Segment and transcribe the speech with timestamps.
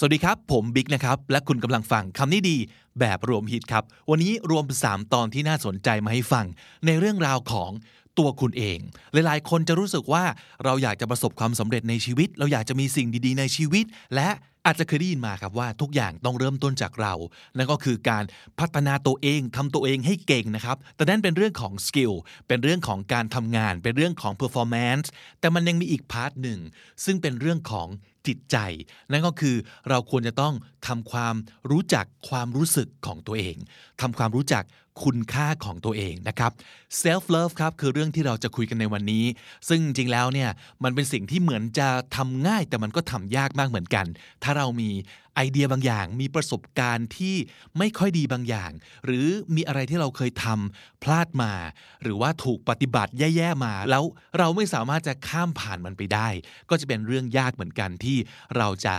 [0.00, 2.56] สวัสดีครับ ผมบิ๊กนะครับ และคุณกำลังฟังคำนี้ดี
[3.00, 6.46] แบบรวมฮิตครับ วันนี้รวม 3 ตอนที่น่าสนใจมาให้ฟัง
[6.86, 7.70] ในเรื่องราวของ
[8.18, 8.78] ตัวคุณเอง
[9.12, 10.24] หลายๆ คนจะรู้สึกว่า
[10.64, 13.84] เราอยากจะประสบความสำเร็จในชีวิต เราอยากจะมีสิ่งดีๆ ในชีวิต
[14.14, 14.28] และ
[14.68, 17.14] อาจจะเคยได้ยินมาครับว่าทุกอย่างต้องเริ่มต้นจากเรา
[17.56, 18.24] นั่นก็คือการ
[18.58, 22.12] พัฒนาตัวเองทำตัวเองให้เก่งนะครับ แต่นั่นเป็นเรื่องของสกิล
[22.48, 25.06] เป็นเรื่องของการทำงาน เป็นเรื่องของ performance
[25.40, 26.60] แต่มันยังมีอีกพาร์ทหนึ่ง
[27.04, 27.88] ซึ่งเป็นเรื่องของ
[28.26, 28.56] จิตใจ
[29.10, 29.56] นั่นก็คือ
[29.88, 30.54] เราควรจะต้อง
[30.86, 31.34] ทำความ
[31.70, 33.56] รู้จักความรู้สึกของตัวเอง
[34.00, 34.64] ทำความรู้จัก
[35.04, 36.52] คุณค่าของตัวเองนะครับ
[37.02, 39.24] self love ครับคือเรื่องที่เราจะคุยกันในวันนี้
[39.68, 40.50] ซึ่งจริงแล้วเนี่ย
[40.84, 44.06] มันเป็นสิ่งที่เหมือนจะทำง่ายแต่มันก็ทำยากมากเหมือนกัน
[44.42, 44.90] ถ้าเรามี
[45.38, 47.36] ไอเดียบางอย่าง มีประสบการณ์ที่
[47.78, 48.70] ไม่ค่อยดีบางอย่าง
[49.04, 51.52] หรือมีอะไรที่เราเคยทำพลาดมา
[52.02, 54.04] หรือว่าถูกปฏิบัติแย่ๆมา แล้ว
[54.38, 56.28] เราไม่สามารถจะข้ามผ่านมันไปได้
[56.70, 58.16] ก็จะเป็นเรื่องยากเหมือนกันที่
[58.56, 58.94] เราจะ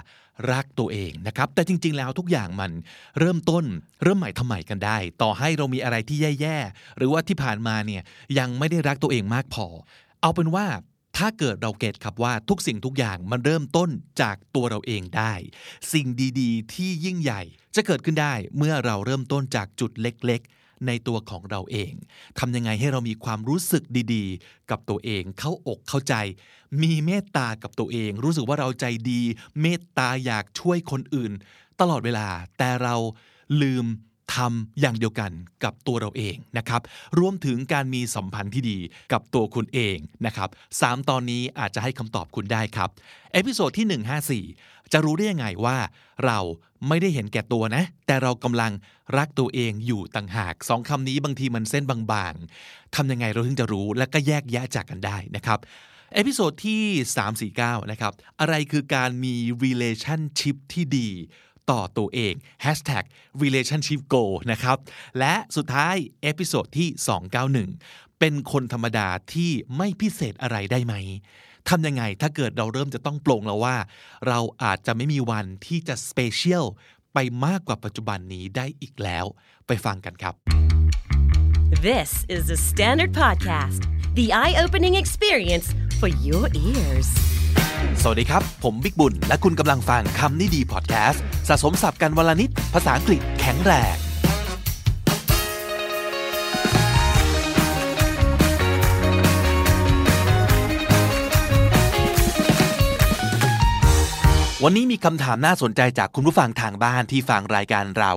[0.51, 2.71] รักตัวเองนะครับ แต่จริง ๆ แล้วทุกอย่างมัน
[3.19, 3.65] เริ่มต้น
[4.03, 8.01] เริ่มใหม่ทำใหม่กันได้ ต่อให้เรามีอะไรที่แย่ ๆ หรือว่าที่ผ่านมาเนี่ย
[8.39, 9.67] ยังไม่ได้รักตัวเองมากพอ
[10.21, 10.65] เอาเป็นว่า
[11.17, 13.89] ถ้าเกิดเราเก็ตครับว่าทุกสิ่งทุกอย่างมันเริ่มต้น
[14.21, 15.33] จากตัวเราเองได้
[15.93, 16.07] สิ่ง
[16.39, 17.41] ดีๆ ที่ยิ่งใหญ่
[17.75, 21.93] จะเกิดขึ้นได้เมื่อเราเริ่มต้นจากจุดเล็กๆ ในตัวของเราเอง
[22.39, 26.15] ทำยังไงให้เรามีความรู้สึกดีๆ กับตัวเองเข้าอกเข้าใจ
[26.81, 29.21] มีเมตตากับตัวเอง รู้สึกว่าเราใจดี
[29.61, 31.31] เมตตาอยากช่วยคนอื่น
[31.79, 32.95] ตลอดเวลาแต่เรา
[33.61, 33.85] ลืม
[34.35, 35.31] ทำอย่างเดียวกัน
[35.63, 36.81] กับตัวเราเองนะครับ
[37.19, 38.77] รวมถึงการมีสัมพันธ์ที่ดี
[39.11, 40.49] กับตัวคุณเองนะครับ
[40.81, 42.89] สามตอนนี้อาจจะให้คำตอบคุณได้ครับ
[43.33, 45.77] episode ที่ 154 จะรู้ได้ยังไงว่า
[46.25, 46.39] เรา
[46.87, 48.71] ไม่ได้เห็นแก่ตัวนะ แต่เรากำลัง
[49.17, 55.59] รักตัวเองอยู่ต่างหากสองคำนี้บางทีมันเส้นบางๆทำยังไงเราถึงจะรู้และก็แยกแยะจากกันได้นะครับ
[56.15, 56.83] episode ที่
[57.55, 61.09] 349 นะครับ อะไรคือการมี relationship ที่ดี
[61.71, 62.33] ต่อตัวเอง
[62.65, 63.03] hashtag
[63.43, 64.77] relationship goal นะครับ
[65.19, 66.89] และสุดท้าย episode ที่
[67.55, 70.95] 291 เป็นคนธรรมดาที่ไม่พิเศษอะไรได้ไหม
[71.69, 73.75] ทำยังไงถ้าเกิดเราเริ่มจะต้องปลงแล้วว่า
[74.27, 76.65] เราอาจจะไม่มีวันที่จะสเปเชียล
[77.13, 79.25] ไปมากกว่าปัจจุบันนี้ได้อีกแล้ว
[79.67, 80.33] ไปฟังกันครับ
[81.89, 83.81] This is the Standard Podcast,
[84.19, 85.67] the eye opening experience
[85.99, 87.38] for your ears.
[88.03, 93.95] สวัสดีครับ ผมบิ๊กบุญ และคุณกำลังฟังคำนี้ดีพอดแคสต์สะสมสับกันวลนิด ภาษาอังกฤษแข็งแรง
[104.63, 108.11] วันนี้มีคำถามน่าสนใจจากคุณผู้ฟังทางบ้านที่ฟังรายการเรา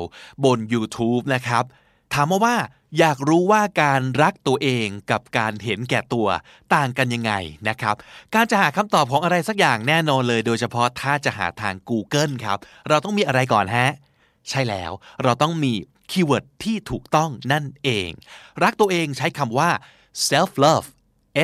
[0.45, 1.65] บน YouTube นะครับ
[2.13, 2.57] ถามมาว่า
[2.99, 6.29] อยากรู้ว่าการรักตัวเองกับการเห็นแก่ตัว
[6.75, 7.33] ต่างกันยังไง
[7.69, 7.97] นะครับ
[8.35, 12.59] การจะหาคำตอบของอะไรสักอย่างแน่นอนเลย โดยเฉพาะถ้าจะหาทาง Google ครับ
[12.89, 13.91] เราต้องมีอะไรก่อนฮะ
[14.49, 15.73] ใช่แล้ว เราต้องมี
[16.11, 18.11] keyword ที่ถูกต้องนั่นเอง
[18.63, 19.71] รักตัวเองใช้คำว่า
[20.29, 20.87] self love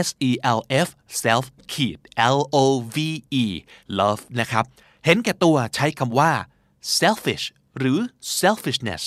[0.06, 0.88] S E L F
[1.22, 1.98] self ขีด
[2.36, 2.56] L O
[2.94, 2.96] V
[3.42, 3.44] E
[3.98, 4.64] love นะครับ
[5.04, 6.32] เห็นแก่ตัวใช้คำว่า
[6.98, 7.44] selfish
[7.78, 7.98] หรือ
[8.40, 9.02] selfishness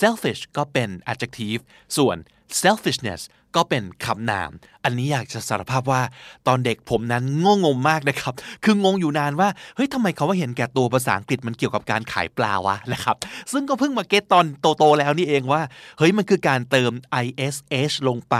[0.00, 1.62] selfish ก็เป็น adjective
[1.96, 2.16] ส่วน
[2.62, 3.22] selfishness
[3.56, 4.50] ก็เป็นคำนาม
[4.84, 6.02] อันนี้อยากจะสารภาพว่า
[6.46, 13.16] ตอนเด็กผมนั้นงงงมากนะครับ คืองงอยู่นานว่า เฮ้ยทำไมเขาว่าเห็นแก่ตัวภาษาอังกฤษมันเกี่ยวกับการขายปลาวะนะครับ
[13.52, 14.46] ซึ่งก็เพิ่งมาเก็ตตอน
[14.78, 15.62] โตๆแล้วนี่เองว่า
[15.98, 16.92] เฮ้ยมันคือการเติม
[17.24, 18.36] ish ลงไป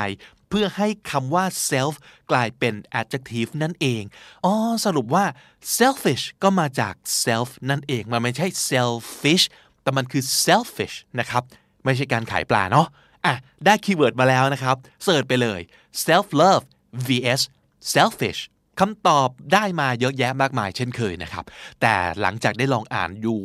[0.51, 1.95] เพื่อให้คำว่า self
[2.31, 4.03] กลายเป็น adjective นั่นเอง
[4.45, 4.53] อ๋อ
[4.85, 5.25] สรุปว่า
[5.79, 9.45] selfish ก็มาจาก self นั่นเอง มันไม่ใช่ sell fish
[9.87, 11.43] แต่มันคือ selfish นะครับ
[11.85, 12.87] ไม่ใช่การขายปลาเนาะ
[13.25, 15.61] อะได้ keyword มาแล้วนะครับ search ไปเลย
[16.07, 16.65] self love
[17.09, 17.41] vs
[17.95, 18.41] selfish
[18.81, 21.45] คำตอบได้มาเยอะแยะมากมายเช่นเคยนะครับ
[21.81, 23.41] แต่หลังจากได้ลองอ่านอยู่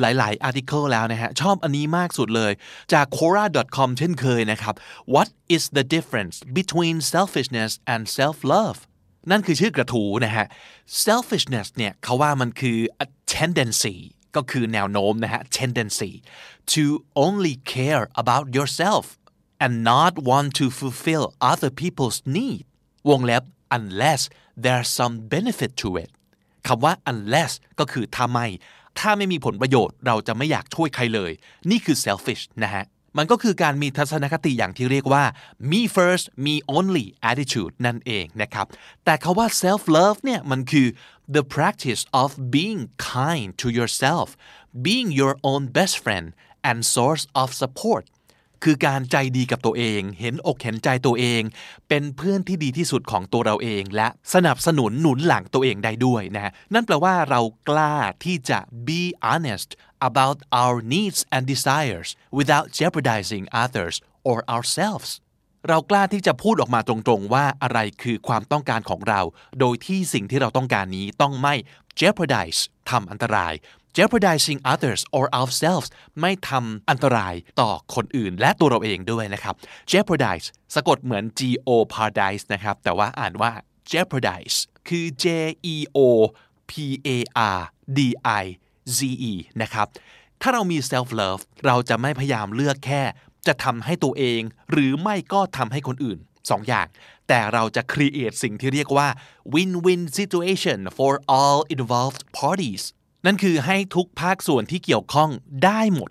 [0.00, 2.52] หลาย ๆ อาร์ติเคิลแล้วนะฮะ ชอบอันนี้มากสุดเลย
[2.92, 4.74] จาก quora.com เช่นเคยนะครับ
[5.14, 8.78] what is the difference between selfishness and self love
[9.30, 10.46] นั่นคือชื่อกระถูนะฮะ
[11.04, 13.96] selfishness เนี่ยเขาว่ามันคือ a tendency
[14.36, 16.12] ก็คือแนวโน้มนะฮะ tendency
[16.74, 16.84] to
[17.26, 19.04] only care about yourself
[19.64, 22.64] and not want to fulfill other people's need
[23.08, 23.44] วงเล็บ
[23.78, 24.22] unless
[24.64, 26.10] there's some benefit to it
[26.66, 28.46] คำว่า unless ก็คือถ้าไม่
[28.98, 31.32] ถ้าไม่มีผลประโยชน์เราจะไม่อยากช่วยใครเลย
[31.70, 32.84] นี่คือ selfish นะฮะ
[33.16, 35.24] มันก็คือการมีทัศนคติอย่างที่เรียกว่า
[35.70, 38.66] me first me only attitude นั่นเองนะครับ
[39.04, 40.86] แต่คาว่า self love เนี่ยมันคือ
[41.34, 42.82] the practice of being
[43.14, 44.28] kind to yourself
[44.86, 46.26] being your own best friend
[46.68, 48.04] and source of support
[48.64, 51.42] คือการใจดีกับตัวเอง เห็นอกเห็นใจตัวเอง
[51.88, 59.70] เป็นเพื่อนที่ดีที่สุดของตัวเราเอง และสนับสนุนหนุนหลังตัวเองได้ด้วยนะนั่นแปลว่าเรากล้าที่จะ be honest
[60.08, 62.08] about our needs and desires
[62.38, 63.94] without jeopardizing others
[64.28, 65.10] or ourselves
[65.68, 69.20] เรากล้าที่จะพูดออกมาตรงๆว่าอะไรคือความต้องการของเรา
[69.60, 71.54] โดยที่สิ่งที่เราต้องการนี้ต้องไม่
[72.00, 72.60] jeopardize
[72.90, 73.54] ทำอันตราย
[73.96, 75.88] jeopardizing others or ourselves
[76.20, 79.54] ไม่ทำอันตรายต่อคนอื่นและตัวเราเองด้วยนะครับ
[79.90, 83.52] jeopardize สะกดเหมือน g o paradise นะครับ แต่ว่าอ่านว่า
[83.90, 84.56] jeopardize
[84.88, 85.26] คือ j
[85.74, 85.98] e o
[86.70, 86.72] p
[87.16, 87.18] a
[87.56, 87.60] r
[87.98, 88.00] d
[88.42, 88.44] i
[88.96, 88.98] z
[89.30, 89.86] e นะครับ
[90.42, 93.02] ถ้าเรามี self love เราจะไม่พยายามเลือกแค่
[93.46, 94.40] จะทำให้ตัวเอง
[94.70, 96.18] หรือไม่ก็ทำให้คนอื่น
[96.50, 96.86] สองอย่าง
[97.28, 99.08] แต่เราจะ create สิ่งที่เรียกว่า
[99.54, 102.82] win-win situation for all involved parties
[103.26, 105.30] นั่นคือให้ทุกภาคส่วนที่เกี่ยวข้อง
[105.64, 106.10] ได้หมด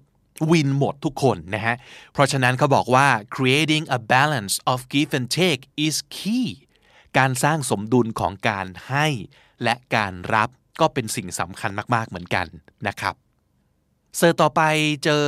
[0.51, 1.75] วินหมดทุกคนนะฮะ
[2.13, 6.48] เพราะฉะนั้นเขาบอกว่า creating a balance of give and take is key
[7.18, 9.07] การสร้างสมดุลของการให้
[9.63, 10.50] และการรับ
[10.80, 12.48] ก็เป็นสิ่งสำคัญมากๆเหมือนกัน
[12.88, 13.13] นะครับ
[14.18, 14.62] เสิร์ต่อไป
[15.04, 15.25] เจอ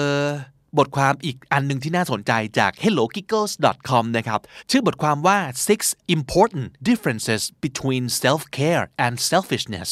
[0.78, 4.40] บทความอีกอันหนึ่งที่น่าสนใจจาก hellogiggles.com นะครับ
[4.72, 5.80] ชื่อบทความว่า six
[6.18, 9.92] important differences between self-care and selfishness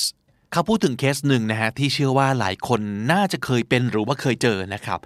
[0.51, 2.81] เขาพูดถึงเคสหนึ่งนะฮะที่เชื่อว่าหลายคน
[3.11, 4.99] น่าจะเคยเป็นหรือว่าเคยเจอนะครับ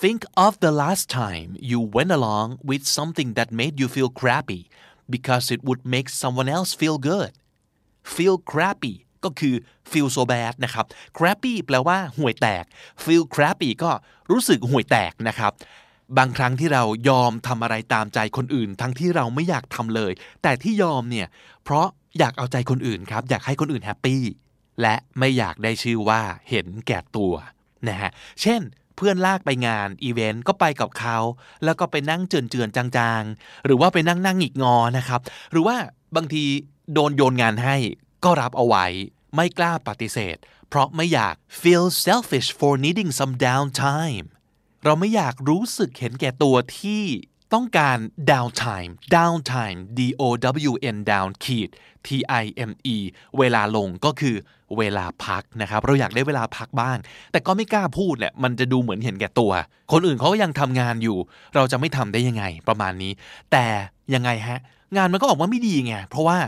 [0.00, 4.62] Think of the last time you went along with something that made you feel crappy
[5.14, 7.32] because it would make someone else feel good
[8.14, 8.94] feel crappy
[9.24, 9.54] ก็คือ
[9.92, 10.84] feel so bad นะครับ
[11.16, 12.64] crappy แปลว่าห่วยแตก
[13.04, 13.90] feel crappy ก็
[14.30, 15.52] รู้สึกห่วยแตกนะครับ
[16.18, 20.12] บางครั้งที่เรายอมทำอะไรตามใจคนอื่น ทั้งที่เราไม่อยากทำเลย
[20.42, 21.28] แต่ที่ยอมเนี่ย
[21.64, 21.86] เพราะ
[22.18, 24.22] อยากเอาใจคนอื่นครับ อยากให้คนอื่น happy
[24.82, 27.34] และไม่อยากได้ชื่อว่าเห็นแก่ตัว
[27.88, 28.10] นะฮะ
[28.42, 28.60] เช่น
[28.96, 31.18] เพื่อนลากไปงานอีเวนต์ก็ไปกับเขา
[31.64, 35.20] แล้วก็ไปนั่งเจื่อนๆจางๆ หรือว่าไปนั่งนั่งหงิกงอนะครับ
[35.52, 35.76] หรือว่า
[36.16, 36.44] บางที
[36.92, 37.76] โดนโยนงานให้
[38.24, 38.86] ก็รับเอาไว้
[39.34, 40.36] ไม่กล้าปฏิเสธ
[40.68, 44.26] เพราะไม่อยาก feel selfish for needing some downtime
[44.84, 47.02] เราไม่อยากรู้สึกเห็นแก่ตัวที่
[47.54, 47.98] ต้องการ
[48.30, 50.22] downtime downtime d o
[50.70, 51.68] w n down ขีด
[52.06, 52.08] t
[52.42, 52.96] i m e
[53.38, 54.36] เวลาลงก็คือ
[54.78, 56.98] เวลาพักนะครับ เราอยากได้เวลาพักบ้าง
[57.32, 59.52] แต่ก็ไม่กล้าพูดแหละ มันจะดูเหมือนเห็นแก่ตัว
[59.92, 61.18] คนอื่นเขาก็ยังทำงานอยู่
[61.54, 63.12] เราจะไม่ทำได้ยังไงประมาณนี้
[63.52, 63.64] แต่
[64.14, 64.58] ยังไงฮะ
[64.96, 66.38] งานมันก็ออกมาไม่ดีไง เพราะว่า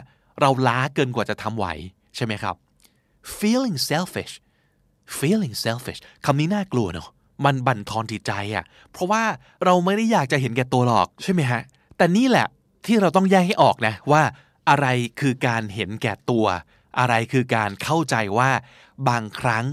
[0.41, 1.67] เราล้าเกินกว่าจะทำไหว
[2.17, 2.55] ใช่ไหมครับ
[3.39, 4.35] feeling selfish
[5.19, 7.09] feeling selfish คำนี้น่ากลัวเนาะ
[7.45, 9.23] มันบั่นทอนจิตใจอะ่ะ เพราะว่า
[9.65, 11.63] เราไม่ได้อยากจะเห็นแก่ตัวหรอกใช่ไหมฮะ
[11.97, 12.47] แต่นี่แหละ
[12.87, 14.23] ที่เราต้องแยกให้ออกนะว่า
[14.69, 14.87] อะไร
[15.21, 16.47] คือการเห็นแก่ตัว
[16.99, 18.51] อะไรคือการเข้าใจว่า
[19.09, 19.65] บางครั้ง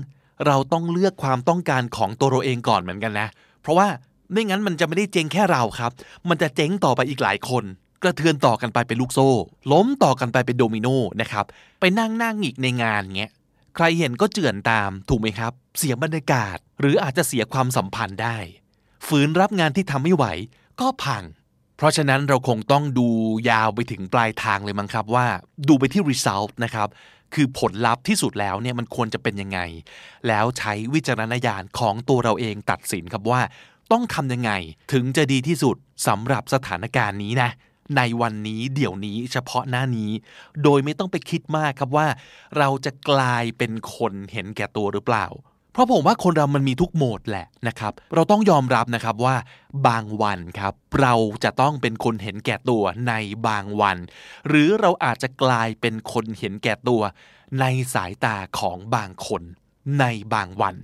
[0.48, 3.28] เราต้องเลือกความต้องการของตัวเราเองก่อนเหมือนกันนะ
[3.62, 3.88] เพราะว่า
[4.32, 5.92] ไม่งั้นมันจะไม่ได้เจ๊งแค่เราครับ
[6.30, 7.64] มันจะเจ๊งต่อไปอีกหลายคน
[8.04, 9.30] กระเทือนต่อกันไปเป็นลูกโซ่
[9.72, 10.88] ล้มต่อกันไปเป็นโดมิโน
[11.22, 11.46] นะครับ
[11.80, 13.32] ไปนั่งนั่งอีกในงานเงี้ย
[13.76, 18.38] ใครเห็นก็เจือนตามถูกไหมครับ เสียบรรยากาศ หรืออาจจะเสียความสัมพันธ์ได้
[19.08, 20.26] ฝืนรับงานที่ทำไม่ไหว
[20.82, 21.24] ก็พัง
[21.78, 23.08] เพราะฉะนั้นเราคงต้องดู
[23.50, 25.26] ยาวไปถึงปลายทางเลยมั้งครับว่า
[25.68, 26.90] ดูไปที่ result นะครับ
[27.34, 29.60] คือผลลัพธ์ที่สุดแล้วเนี่ยมันควรจะเป็นยังไง
[30.28, 33.42] แล้วใช้วิจารณญาณของตัวเราเองตัดสินครับว่า
[33.92, 34.52] ต้องทำยังไง
[34.94, 35.76] ถึงจะดีที่สุด
[36.08, 37.50] สำหรับสถานการณ์นี้นะ
[37.98, 40.12] ในวันนี้เดี๋ยวนี้เฉพาะหน้านี้
[40.64, 42.08] โดยไม่ต้องไปคิดมากครับว่า
[42.58, 45.28] เราจะกลายเป็นคนเห็นแก่ตัวหรือเปล่า
[45.74, 49.36] เพราะผมว่าคนเรามันมีทุกโหมดแหละนะครับ เราต้องยอมรับนะครับว่า
[49.88, 53.14] บางวันครับ เราจะต้องเป็นคนเห็นแก่ตัวใน
[53.48, 53.98] บางวัน
[54.48, 57.02] หรือเราอาจจะกลายเป็นคนเห็นแก่ตัว
[57.60, 59.44] ในสายตาของบางคน
[60.00, 60.76] ในบางวัน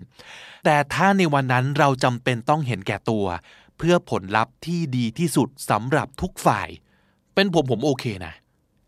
[0.65, 3.25] แต่ถ้าในวันนั้นเราจำเป็นต้องเห็นแก่ตัว
[3.77, 6.69] เพื่อผลลัพธ์ที่ดีที่สุดสำหรับทุกฝ่าย
[7.37, 8.33] เป็นผมผมโอเคนะ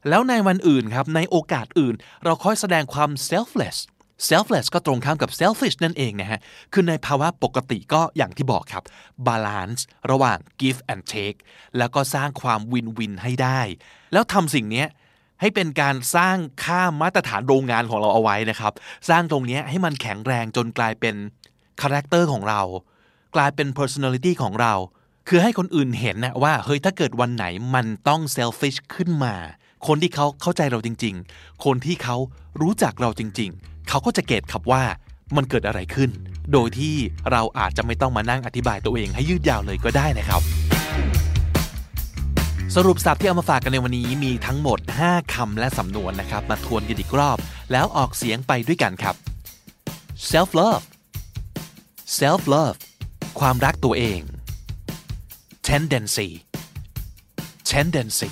[0.09, 3.77] แล้วในวันอื่นครับ ในโอกาสอื่น เราค่อยแสดงความ selfless
[4.29, 6.39] selfless ก็ตรงข้ามกับ selfish นั่นเองนะฮะ
[6.73, 8.83] คือในภาวะปกติก็อย่างที่บอกครับ
[9.27, 11.37] balance ระหว่าง give and take
[11.77, 13.59] แล้วก็สร้างความ win-win ให้ได้
[14.13, 14.85] แล้วทำสิ่งนี้
[15.41, 18.73] ให้เป็นการสร้างค่ามาตรฐานโรงงานของเราเอาไว้นะครับ
[19.09, 21.15] สร้างตรงนี้ให้มันแข็งแรงจนกลายเป็น
[21.81, 22.61] character ของเรา
[23.35, 24.73] กลายเป็น personality ของเรา
[25.31, 27.45] คือให้คนอื่นเห็นนะว่าเฮ้ยถ้าเกิดวันไหน
[27.75, 29.35] มันต้อง selfish ขึ้นมา
[29.87, 32.15] คนที่เขาเข้าใจเราจริง ๆ คนที่เขา
[32.61, 34.83] รู้จักเราจริง ๆ เขาก็จะเกตครับว่า
[35.35, 36.09] มันเกิดอะไรขึ้น
[36.53, 36.95] โดยที่
[37.31, 40.41] เราอาจจะไม่ต้องมานั่งอธิบายตัวเองให้ยืดยาวเลยก็ได้นะครับ
[42.75, 47.37] สรุปสับที่เอามาฝากกันในวันนี้มีทั้งหมด 5 คำและสำนวนนะครับ มาทวนกันอีกรอบ
[47.71, 49.15] แล้วออกเสียงไปด้วยกันครับ
[50.31, 50.83] self love
[52.19, 52.77] self love
[53.39, 54.21] ความรักตัวเอง
[55.68, 56.28] tendency
[57.70, 58.30] tendency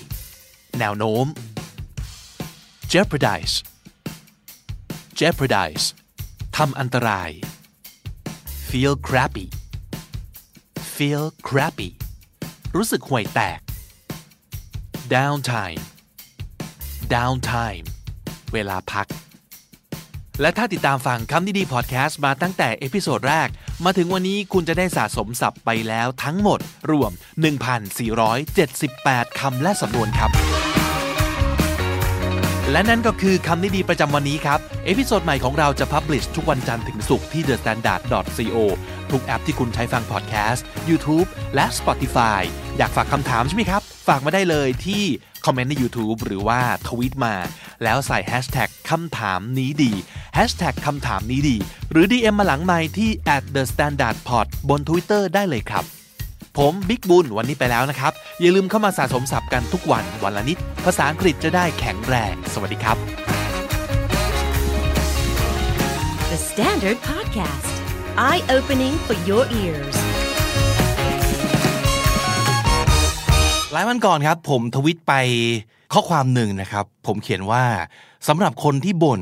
[0.78, 1.26] แนวโน้ม
[2.92, 3.54] jeopardize
[5.18, 5.86] jeopardize
[6.56, 7.30] ทำอันตราย
[8.68, 9.46] feel crappy
[10.94, 11.90] feel crappy
[12.76, 13.60] รู้สึกห่วยแตก
[15.12, 15.82] downtime
[17.12, 17.86] downtime
[18.52, 19.06] เวลาพัก
[20.41, 23.47] และถ้าติดตามฟังคำนี้ดีพอดแคสต์มาตั้งแต่ episode แรก
[23.85, 26.59] มาถึงวันนี้คุณจะได้สะสมศัพท์ไปแล้วทั้งหมด
[26.91, 27.11] รวม
[28.65, 30.31] 1,478 คำและสำนวนครับ
[32.71, 38.57] และนั่นก็คือคำนี้ดีประจำวันนี้ครับ episode ใหม่ของเราจะ publish ทุกวันจันทร์ถึงศุกร์ที่ thestandard.co
[39.11, 42.41] ทุกแอปที่คุณใช้ฟังพอดแคสต์ YouTube และ Spotify
[42.77, 45.03] อยากฝากคำถามใช่ไหมครับ ฝากมาได้เลยที่
[45.47, 47.35] คอมเมนต์ใน YouTube หรือว่าทวีตมา
[47.83, 49.91] แล้วใส่ hashtag คำถามนี้ดี
[50.37, 51.55] hashtag คำถามนี้ดี
[51.91, 55.83] หรือ DM มาหลังไมที่ at the standard pod บน Twitter ได้เลยครับ
[56.57, 62.97] ผมบิ๊กบุญวันนี้ไปแล้วนะครับ อย่าลืมเข้ามาสะสมศัพท์กันทุกวันวันละนิด ภาษาอังกฤษจะได้แข็งแรง สวัสดีครับ
[66.31, 67.73] The Standard Podcast,
[68.27, 70.16] eye opening for your ears.
[73.73, 75.13] หลายวันก่อนครับ ผมทวิตไป
[75.93, 77.65] ข้อความหนึ่งนะครับ ผมเขียนว่า
[78.27, 79.21] สำหรับคนที่บ่น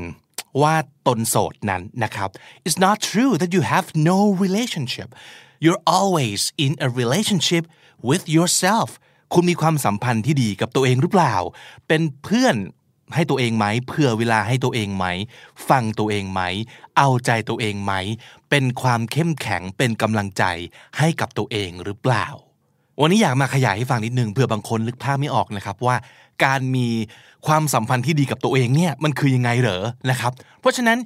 [0.62, 0.74] ว่า
[1.06, 2.28] ตนโสดนั้นนะครับ
[2.66, 5.08] it's not true that you have no relationship
[5.62, 7.64] you're always in a relationship
[8.08, 8.88] with yourself
[9.34, 11.34] คุณมีความสัมพันธ์ที่ดีกับตัวเองหรือเปล่า
[11.88, 12.56] เป็นเพื่อน
[13.14, 15.06] ให้ตัวเองไหมเผื่อเวลาให้ตัวเองไหม
[15.68, 16.42] ฟังตัวเองไหม
[16.96, 17.92] เอาใจตัวเองไหม
[18.50, 20.44] เป็นความเข้มแข็งเป็นกำลังใจ
[20.98, 22.26] ให้กับตัวเองหรือเปล่า
[23.00, 25.96] วันนี้อยากมาขยายให้ฟังนิดนึงเผื่อบางคนนึกภาพไม่ออกนะครับว่า
[26.44, 26.88] การมี
[27.46, 30.98] ความสัมพันธ์ที่ดีกับตัวเองเนี่ยมันคือยังไงเหรอนะครับ เพราะฉะนั้น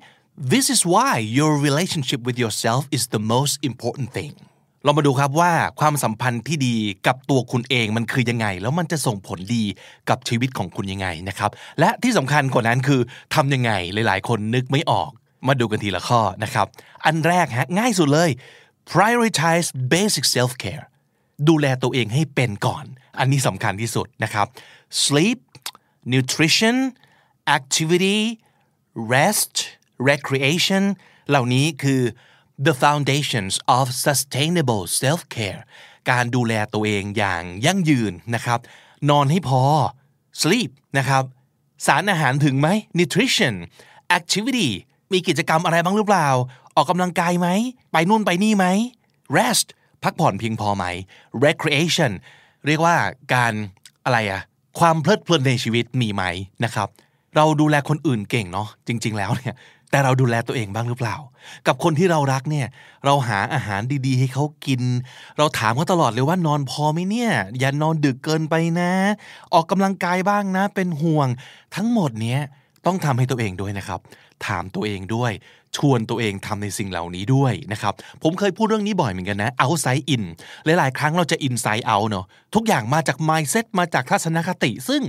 [0.52, 4.32] this is why your relationship with yourself is the most important thing
[4.84, 9.64] เรามาดูครับว่าความสัมพันธ์ที่ดีกับตัวคุณเองมันคือยังไง แล้วมันจะส่งผลดี
[10.08, 13.00] กับชีวิตของคุณยังไงนะครับและที่สำคัญกว่านั้นคือ
[13.34, 15.10] ทำยังไงหลาย ๆ คนนึกไม่ออก
[15.46, 16.66] มาดูกันทีละข้อนะครับ
[17.06, 18.30] อันแรกฮะง่ายสุดเลย
[18.92, 20.84] prioritize basic self care
[21.48, 22.84] ดูแลตัวเองให้เป็นก่อน
[23.18, 24.46] อันนี้สำคัญที่สุดนะครับ
[25.04, 25.38] sleep
[26.12, 26.76] nutrition
[27.56, 28.20] activity
[29.14, 29.54] rest
[30.08, 30.84] recreation
[31.28, 32.02] เหล่านี้คือ
[32.66, 35.62] the foundations of sustainable self care
[36.10, 38.58] การดูแลตัวเองอย่างยั่งยืนนะครับ
[39.10, 39.62] นอนให้พอ
[40.42, 41.24] sleep นะครับ
[41.86, 42.68] สารอาหารถึงไหม
[42.98, 43.54] nutrition
[44.18, 44.68] activity
[45.12, 46.28] มีกิจกรรมอะไรบ้างหรือเปล่า
[46.76, 47.48] ออกกำลังกายไหม
[47.92, 48.66] ไปนู่นไปนี่ไหม
[49.38, 49.68] rest
[50.04, 50.84] พักผ่อนเพียงพอไหม
[51.44, 52.12] recreation
[52.66, 52.96] เรียกว่า
[53.34, 53.52] การ
[54.04, 54.42] อะไรอะ
[54.78, 56.22] ความเพลิดเพลินในชีวิตมีไหม
[56.64, 56.88] นะครับ
[57.36, 59.54] เราดูแลคนอื่นเก่งเนาะจริง ๆ แล้วเนี่ย
[59.90, 61.16] แต่เราดูแลตัวเองบ้างหรือเปล่า
[61.66, 62.66] กับคนที่เรารักเนี่ย
[63.04, 64.82] เราหาอาหารดีๆ ให้เขากิน
[65.38, 68.92] เราถามเขาตลอดเลยว่านอนพอไหมเนี่ย อย่านอนดึกเกินไปนะ
[69.54, 71.28] ออกกำลังกายบ้างนะ เป็นห่วง
[71.76, 72.40] ทั้งหมดเนี้ย
[72.86, 74.00] ต้องทำให้ตัวเองด้วยนะครับ
[74.46, 75.32] ถามตัวเองด้วย
[75.76, 80.22] ชวนตัวเองทำในสิ่งเหล่านี้ด้วยนะครับ ผมเคยพูดเรื่องนี้บ่อยเหมือนกันนะ outside in
[80.64, 85.02] หลายๆ ครั้งเราจะ inside out เนาะทุกอย่างมาจาก mindset มาจากทัศนคติ ซึ่ง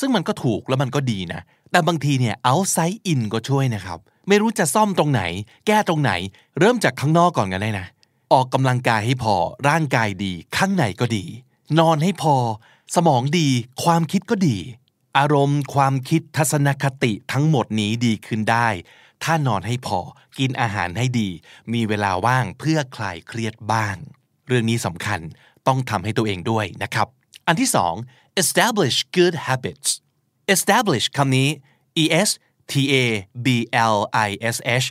[0.00, 3.98] ซึ่งมันก็ถูกแล้วมันก็ดีนะ แต่บางทีเนี่ย outside in ก็ช่วยนะครับ
[4.28, 5.22] ไม่รู้จะซ่อมตรงไหน
[5.66, 6.12] แก้ตรงไหน
[6.58, 7.86] เริ่มจากข้างนอกก่อนกันได้นะ
[8.32, 9.34] ออกกำลังกายให้พอ
[9.68, 11.24] ร่างกายดี ข้างในก็ดี
[11.78, 12.34] นอนให้พอ
[12.94, 13.48] สมองดี
[13.82, 14.56] ความคิดก็ดี
[15.18, 18.68] อารมณ์ความคิดทัศนคติทั้งหมดนี้ดีขึ้นได้
[19.22, 20.00] ถ้านอนให้พอ
[20.38, 21.28] กินอาหารให้ดี
[21.72, 23.96] มีเวลาว่างเพื่อคลายเครียดบ้าง
[24.46, 25.20] เรื่องนี้สำคัญ
[25.66, 27.08] ต้องทำให้ตัวเองด้วยนะครับ
[27.46, 27.94] อันที่สอง
[28.42, 29.88] establish good habits
[30.54, 31.48] establish คำนี้
[32.02, 32.28] e s
[32.72, 32.94] t a
[33.44, 33.48] b
[33.94, 34.86] l i s h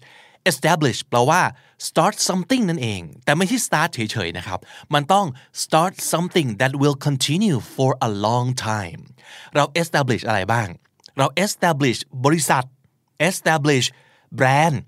[0.51, 1.41] establish แปลว่า
[1.87, 4.59] start something นั่นเอง แต่ไม่ใช่ start เฉยๆนะครับ
[4.93, 5.25] มันต้อง
[5.63, 9.01] start something that will continue for a long time
[9.55, 10.67] เรา establish อะไรบ้าง
[11.17, 12.65] เรา establish บริษัท
[13.29, 13.87] establish
[14.35, 14.81] แบรนด์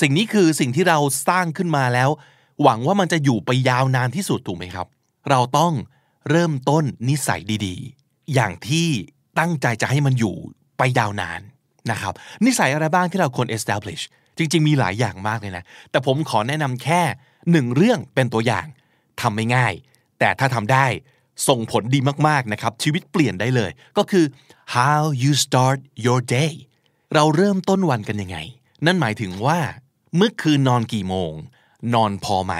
[0.00, 0.98] สิ่งนี้คือสิ่งที่เรา
[1.28, 2.10] สร้างขึ้นมาแล้ว
[2.62, 4.86] หวังว่ามันจะอยู่ไปยาวนานที่สุดถูกไหมครับ
[5.30, 5.72] เราต้อง
[6.30, 8.88] เริ่มต้นนิสัยดีๆ อย่างที่
[9.38, 10.36] ตั้งใจจะให้มันอยู่
[10.78, 11.40] ไปยาวนาน
[11.90, 12.12] นะครับ
[12.44, 14.02] นิสัยอะไรบ้างที่เราควร establish
[14.40, 17.02] จริง ๆ มีหลายอย่างมากเลยนะ แต่ผมขอแนะนำแค่
[17.50, 18.66] หนึ่งเรื่องเป็นตัวอย่าง
[19.20, 19.72] ทำไม่ง่าย
[20.18, 20.86] แต่ถ้าทำได้
[21.48, 24.24] ส่งผลดีมากๆนะครับ ชีวิตเปลี่ยนได้เลย ก็คือ
[24.76, 26.52] how you start your day
[27.14, 28.38] เราเริ่มต้นวันกันยังไง
[28.86, 29.58] นั่นหมายถึงว่า
[30.16, 31.32] เมื่อคืนนอนกี่โมง
[31.94, 32.54] นอนพอไหม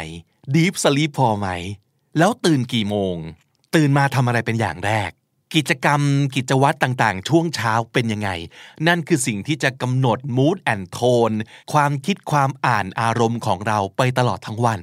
[0.55, 1.49] deep sleep พอไหม
[2.19, 3.17] แล้วตื่นกี่โมง
[3.75, 5.11] ตื่นมาทำอะไรเป็นอย่างแรก
[5.55, 6.01] กิจกรรม
[6.37, 8.31] กิจวัตรต่างๆ ช่วงเช้าเป็นยังไง
[8.87, 11.37] นั่นคือสิ่งที่จะกำหนด mood and tone
[11.73, 14.81] ความคิดความอ่านอารมณ์ของเราไปตลอดทั้งวัน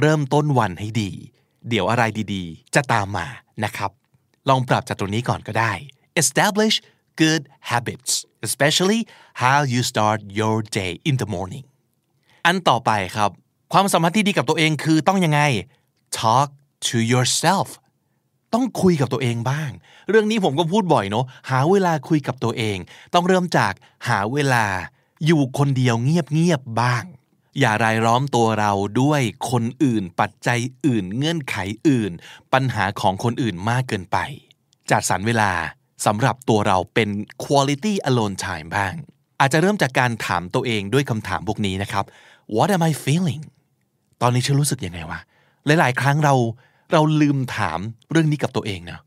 [0.00, 1.10] เริ่มต้นวันให้ดี
[1.68, 2.02] เดี๋ยวอะไร
[2.34, 3.26] ดีๆ จะตามมา
[3.64, 3.90] นะครับ
[4.48, 5.72] ลองปรับจากตรงนี้ก่อนก็ได้
[6.22, 6.76] establish
[7.20, 8.12] good habits
[8.46, 9.00] especially
[9.42, 11.64] how you start your day in the morning
[12.46, 13.30] อันต่อไปครับ
[13.72, 15.40] ความสัมพันธ์ที่ดีกับตัวเองคือต้องยังไง
[16.20, 16.48] talk
[16.88, 17.68] to yourself
[18.54, 19.70] ต้องคุยกับตัวเองบ้าง
[20.10, 22.78] เรื่องนี้ผมก็พูดบ่อยเนาะหาเวลาคุยกับตัวเอง
[23.14, 23.72] ต้องเริ่มจาก
[24.08, 24.66] หาเวลา
[25.26, 27.04] อยู่คนเดียวเงียบๆบ้าง
[27.60, 31.56] อย่ารายล้อมตัวเราด้วยคนอื่น ปัจจัยอื่น เงื่อนไข
[31.88, 32.12] อื่น
[32.52, 34.18] ปัญหาของคนอื่นมากเกินไป
[34.90, 35.52] จัดสรรเวลา
[36.06, 37.08] สำหรับตัวเราเป็น
[37.44, 38.94] quality alone time บ้าง
[39.40, 42.04] อาจจะเริ่มจากการถามตัวเองด้วยคำถามพวกนี้นะครับ
[42.56, 43.42] What am I feeling
[44.22, 45.20] ตอนนี้ฉันรู้สึกยังไงวะ
[45.66, 46.34] หลาย ๆ ครั้งเรา
[46.92, 47.80] เราลืมถาม
[48.10, 48.98] เรื่องนี้กับตัวเองนะ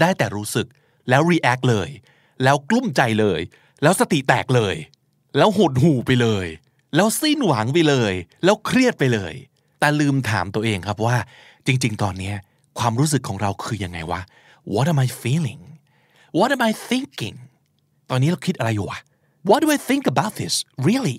[0.00, 0.66] ได้แต่รู้สึก
[1.08, 1.88] แล้ว react เลย
[2.42, 3.40] แล้วกลุ้มใจเลย
[3.82, 4.74] แล้วสติแตกเลย
[5.36, 6.46] แล้วหดหูไปเลย
[6.96, 8.12] แล้วสิ้นหวังไปเลย
[8.44, 9.34] แล้วเครียดไปเลย
[9.78, 11.16] แต่ลืมถามตัวเองครับว่า
[11.66, 12.32] จริง ๆ ตอนนี้
[12.78, 14.20] ความรู้สึกของเราคือยังไงวะ
[14.74, 15.62] What am I feeling
[16.38, 17.36] What am I thinking
[18.10, 18.98] ตอนนี้เราคิดอะไรอยู่วะ
[19.48, 20.54] What do I think about this
[20.86, 21.18] really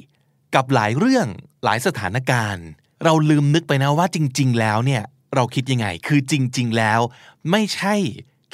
[0.56, 1.28] กับหลายเรื่อง
[1.64, 2.66] หลายสถานการณ์
[3.04, 5.04] เราลืมนึกไปนะว่าจริง ๆ แล้วเนี่ย
[5.36, 7.00] เราคิดยังไง คือจริง ๆ แล้ว
[7.52, 7.96] ไม่ใช่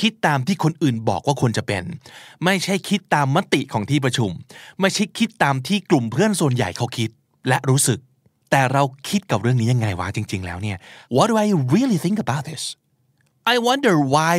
[0.01, 1.83] คิดตามที่คนอื่นบอกว่าควรจะเป็น
[2.45, 4.31] ไม่ใช่คิดตามมติของที่ประชุม
[4.81, 7.09] ไม่ใช่คิดตามที่กลุ่มเพื่อนส่วนใหญ่เขาคิด
[7.47, 7.99] และรู้สึก
[8.51, 10.77] แต่เราคิดกับเรื่องนี้ยังไงวะจริง ๆ แล้วเนี่ย
[11.15, 12.63] What do I really think about this
[13.53, 14.33] I wonder why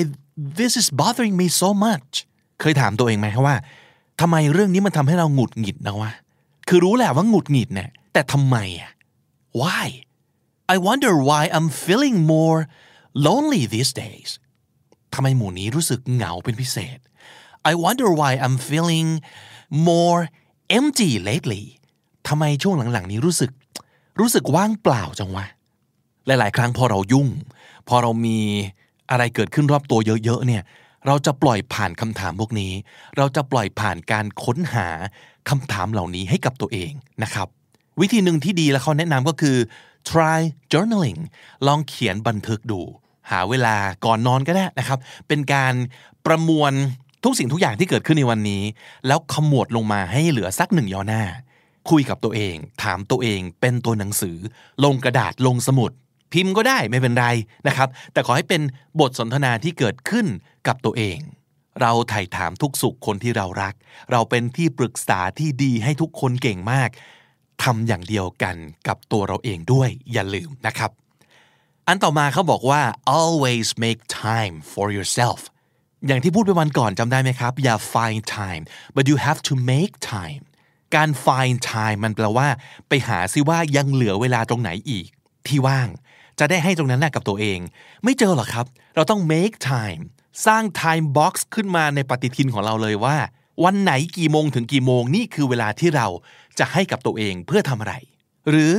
[0.60, 2.12] this is bothering me so much
[2.60, 3.56] เคยถามตัวเองไหมว่า
[4.20, 6.12] ทำไมเรื่องนี้มันทำให้เราหงุดหงิดนะวะ
[6.68, 8.90] คือรู้แหละว่าหงุดหงิดเนี่ยแต่ทำไมอะ
[9.60, 9.86] why
[10.74, 12.58] I wonder why I'm feeling more
[13.26, 14.30] lonely these days
[15.14, 16.98] ทำไมหมู่นี้รู้สึกเหงาเป็นพิเศษ
[17.70, 19.08] I wonder why I'm feeling
[19.90, 20.20] more
[20.78, 21.64] empty lately
[22.28, 23.50] ทำไมช่วงหลังๆ นี้รู้สึก
[24.20, 25.46] รู้สึกว่างเปล่าจังวะ
[26.26, 27.28] หลายๆ ครั้งพอเรายุ่ง
[27.88, 28.38] พอเรามี
[29.10, 30.62] อะไรเกิดขึ้นรอบตัวเยอะๆ เนี่ย
[31.06, 32.72] เราจะปล่อยผ่านคำถามพวกนี้
[33.16, 34.88] เราจะปล่อยผ่านการค้นหา
[35.48, 37.48] คำถามเหล่านี้ให้กับตัวเองนะครับ
[38.00, 39.56] วิธีหนึ่งที่ดีและเขาแนะนำก็คือ
[40.10, 40.40] try
[40.72, 41.20] journaling
[41.66, 42.80] ลองเขียนบันทึกดู
[43.30, 45.74] หาเวลาก่อนนอนก็ได้นะครับ เป็นการ
[46.26, 46.72] ประมวล
[47.24, 48.62] ทุกสิ่งทุกอย่างที่เกิดขึ้นในวันนี้
[49.06, 51.22] แล้วขมวดลงมาให้เหลือสักหนึ่งย่อหน้า
[51.90, 54.36] คุยกับตัวเอง ถามตัวเองเป็นตัวหนังสือ
[54.84, 55.90] ลงกระดาษลงสมุด
[56.32, 57.26] พิมพ์ก็ได้ไม่เป็นไร
[57.66, 58.62] นะครับ แต่ขอให้เป็น
[59.00, 60.26] บทสนทนาที่เกิดขึ้น
[60.66, 61.18] กับตัวเอง
[61.80, 63.74] เราไถ่ถามทุกสุขคนที่เรารัก
[64.12, 66.90] เราเป็นที่ปรึกษาที่ดีให้ทุกคนเก่งมาก
[67.62, 68.56] ทำอย่างเดียวกัน
[68.88, 70.90] กับตัวเราเองด้วยอย่าลืมนะครับ
[71.86, 72.82] อันต่อมาเขาบอกว่า
[73.20, 75.40] always make time for yourself
[76.06, 78.62] อย่างที่พูดไปวันก่อนจำได้ไหมครับ อย่า find time
[78.94, 80.42] but you have to make time
[80.94, 82.48] การ find time มันแปลว่า
[82.88, 85.08] ไปหาซิว่ายังเหลือเวลาตรงไหนอีก
[85.46, 85.88] ที่ว่าง
[86.38, 87.58] จะได้ให้ตรงนั้นกับตัวเอง
[88.04, 90.02] ไม่เจอหรอกครับ เราต้อง make time
[90.46, 93.16] สร้าง time box ขึ้นมาในปฏิทินของเราเลยว่า
[93.64, 96.06] วันไหนกี่โมงถึงกี่โมงนี่คือเวลาที่เรา
[96.60, 97.94] จะให้กับตัวเองเพื่อทำอะไร
[98.50, 98.72] หรือ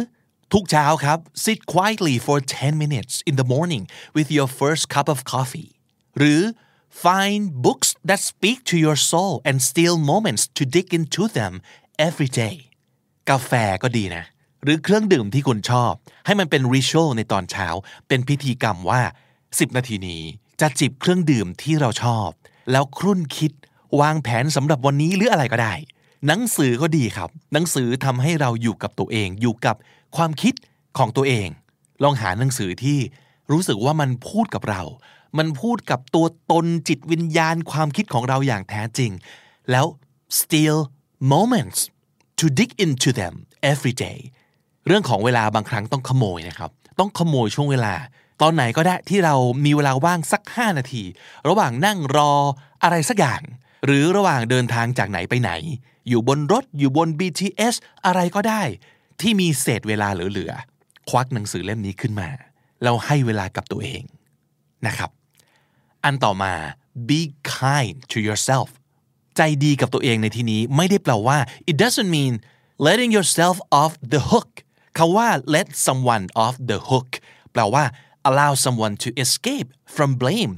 [0.53, 3.83] ทุกเช้าครับ sit quietly for 10 minutes in the morning
[4.17, 5.69] with your first cup of coffee
[6.17, 6.41] หรือ
[7.03, 11.53] find books that speak to your soul and steal moments to dig into them
[12.07, 12.55] every day
[13.29, 13.51] กาแฟ
[13.83, 14.23] ก็ดีนะ
[14.63, 15.93] หรือเครื่องดื่มที่คุณชอบ
[16.25, 17.67] ให้มันเป็นริชวลในตอนเช้า
[18.07, 19.01] เป็นพิธีกรรมว่า
[19.41, 20.21] 10 นาทีนี้
[20.61, 22.29] จะจิบเครื่องดื่มที่เราชอบ
[22.71, 23.51] แล้วครุ่นคิด
[24.01, 25.73] วางแผนสำหรับวันนี้หรืออะไรก็ได้
[26.27, 29.75] หนังสือก็ดีครับ หนังสือทำให้เราอยู่กับตัวเอง อยู่กับ
[30.15, 30.53] ความคิด
[30.97, 31.47] ของตัวเอง
[32.03, 32.99] ลองหาหนังสือที่
[33.51, 34.81] รู้สึกว่ามันพูดกับเรา
[35.37, 39.11] มันพูดกับตัวตนจิตวิญญาณความคิดของเราอย่างแท้จริง
[39.71, 39.85] แล้ว
[40.39, 40.77] steal
[41.33, 41.79] moments
[42.39, 43.33] to dig into them
[43.71, 44.19] every day
[44.87, 47.93] เรื่องของเวลาบางครั้งต้องขโมยนะครับ ต้องขโมยช่วงเวลา
[48.41, 51.03] ตอนไหนก็ได้ที่เรามีเวลาว่างสัก 5 นาที
[51.49, 52.33] ระหว่างนั่งรอ
[52.83, 53.41] อะไรสักอย่าง
[53.85, 55.51] หรือระหว่างเดินทางจากไหนไปไหน
[56.07, 58.63] อยู่บนรถอยู่บน BTS อะไรก็ได้
[59.21, 62.29] ที่มีเศษเวลาเหลือๆควักหนังสือเล่มนี้ขึ้นมา
[62.83, 64.03] แล้วให้เวลากับตัวเอง
[64.87, 65.09] นะครับ
[66.03, 66.53] อันต่อมา
[67.07, 67.21] be
[67.59, 68.69] kind to yourself
[69.37, 71.37] ใจดีกับตัวเองในที่นี้ไม่ได้แปลว่า
[71.71, 72.33] it doesn't mean
[72.87, 74.49] letting yourself off the hook
[74.97, 77.09] คาว่า let someone off the hook
[77.51, 77.83] แปลว่า
[78.29, 80.53] allow someone to escape from blame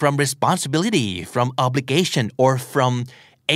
[0.00, 2.92] from responsibility from obligation or from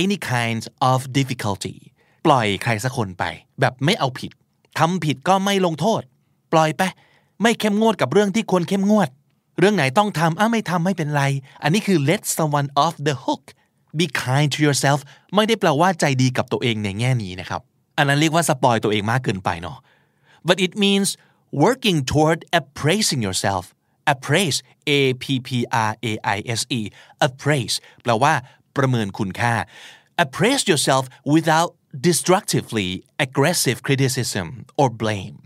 [0.01, 1.77] any kind of difficulty
[2.25, 3.23] ปล่อยใครสักคนไป
[3.59, 4.31] แบบไม่เอาผิด
[4.79, 6.01] ทำผิดก็ไม่ลงโทษ
[6.53, 6.81] ปล่อยไป
[7.41, 9.09] ไม่เข้มงวดกับเรื่องที่ควรเข้มงวด
[9.59, 11.23] เรื่องไหนต้องทำอะไม่ทำไม่เป็นไร
[11.63, 13.43] อันนี้คือ let someone off the hook
[13.99, 14.99] be kind to yourself
[15.35, 17.61] ไม่ได้แปลว่าใจดีกับตัวเองในแง่นี้นะครับ
[17.97, 19.77] อันนั้นเรียกว่าสปอยตัวเองมากเกินไปเนาะ
[20.47, 21.09] but it means
[21.63, 23.63] working toward appraising yourself
[24.13, 24.57] appraise
[24.89, 25.49] a p p
[25.89, 26.79] r a i s e
[27.27, 28.33] appraise แปลว่า
[28.77, 29.53] ประเมินคุณค่า
[30.23, 31.71] appraise yourself without
[32.07, 32.89] destructively
[33.25, 34.47] aggressive criticism
[34.81, 35.37] or blame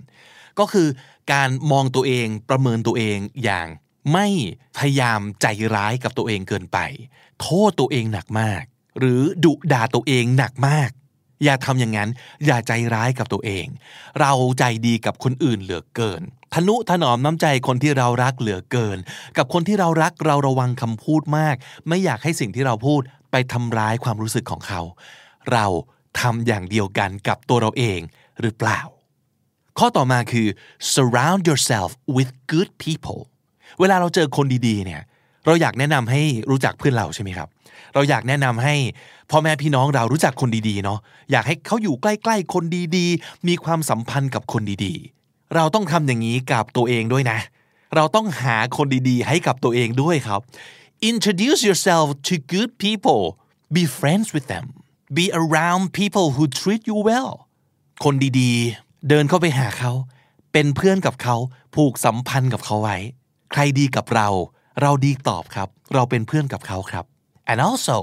[0.60, 0.88] ก็คือ
[1.34, 3.68] การมองตัวเองประเมินตัวเองอย่าง
[4.14, 4.28] ไม่
[4.78, 6.78] พยายามใจร้ายกับตัวเองเกินไป
[7.42, 8.64] โทษตัวเองหนักมาก
[9.00, 10.90] หรือดุด่าตัวเองหนักมาก
[11.44, 12.10] อย่าทำอย่างนั้น
[12.46, 13.66] อย่าใจร้ายกับตัวเอง
[14.20, 16.22] เราใจดีกับคนอื่นเหลือเกิน
[16.54, 18.98] ทนุถนอมน้ำใจคนที่เรารักเหลือเกิน
[19.38, 21.56] กับคนที่เรารักเราระวังคำพูดมาก
[21.88, 24.82] ไม่อยากให้สิ่งที่เราพูด ไปทำร้ายความรู้สึกของเขา
[25.52, 25.66] เรา
[26.20, 28.00] ทำอย่างเดียวกันกับตัวเราเอง
[28.42, 28.80] หรือเปล่า
[29.80, 30.48] ข้อต่อมาคือ
[30.94, 33.22] surround yourself with good people
[33.80, 35.02] เวลาเราเจอคนดีๆเนี่ย
[35.46, 37.48] เราอยากแนะนำให้รู้จักเพื่อนเราใช่ไหมครับ
[37.94, 38.76] เราอยากแนะนำให้
[39.32, 41.00] พ่อแม่พี่น้องเรารู้จักคนดีๆเนาะ
[41.32, 42.64] อยากให้เขาอยู่ใกล้ๆคน
[42.98, 47.40] ดีๆ มีความสัมพันธ์กับคนดีๆ เราต้องทำอย่างนี้กับตัวเองด้วยนะ
[47.96, 50.42] เราต้องหาคนดีๆ ให้กับตัวเองด้วยครับ
[51.02, 53.40] introduce yourself to good people
[53.76, 54.66] be friends with them
[55.12, 57.34] be around people who treat you well
[58.04, 59.92] คนดีๆ เดินเข้าไปหาเขา
[60.54, 61.36] เป็นเพื่อนกับเขา
[61.76, 62.98] ผูกสัมพันธ์กับเขาไว้
[63.52, 64.28] ใครดีกับเรา
[64.82, 67.06] เราดีตอบครับ เราเป็นเพื่อนกับเขาครับ
[67.52, 67.96] and also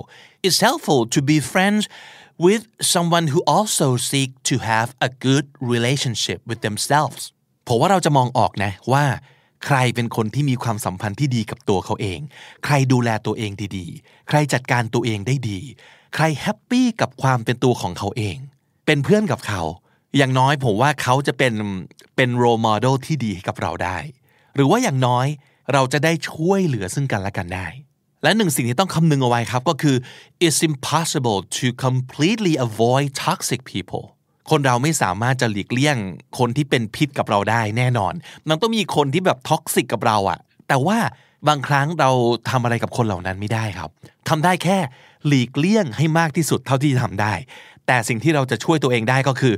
[0.47, 1.83] it's helpful to be friends
[2.47, 2.63] with
[2.95, 7.23] someone who also seek to have a good relationship with themselves
[7.69, 9.05] ผมว่าเราจะมองออกนะว่า
[9.67, 12.21] ใครเป็นคนที่มีความสัมพันธ์ที่ดีกับตัวเขาเอง
[12.65, 15.61] ใครดูแลตัวเองดีๆ ใครจัดการตัวเองได้ดี
[16.15, 18.37] ใคร happy กับความเป็นตัวของเขาเอง
[18.87, 19.63] เป็นเพื่อนกับเขา
[20.17, 21.55] อย่างน้อยผมว่าเขาจะเป็น
[22.17, 23.99] เป็น role model ที่ดีให้กับเราได้
[24.55, 25.27] หรือว่าอย่างน้อย
[25.73, 27.67] เราจะได้ช่วยเหลือซึ่งกันและกันได้
[28.23, 29.97] และหนึ่งสิ่งที่ต้องคำนึงเอาไว้ครับก็คือ
[30.47, 34.05] it's impossible to completely avoid toxic people
[34.51, 35.97] คนเราไม่สามารถจะหลีกเลี่ยง
[36.39, 38.15] คนที่เป็นพิษกับเราได้แน่นอน
[38.49, 40.99] มันต้องมีคนที่แบบ toxic กับเราอะแต่ว่า
[41.49, 42.11] บางครั้งเรา
[42.51, 43.91] ทำอะไรกับคนเหล่านั้นไม่ได้ครับ
[44.29, 44.79] ทำได้แค่
[45.27, 47.33] หลีกเลี่ยงให้มากที่สุดเท่าที่ทำได้
[47.87, 49.55] แต่สิ่งที่เราจะช่วยตัวเองได้ก็คือ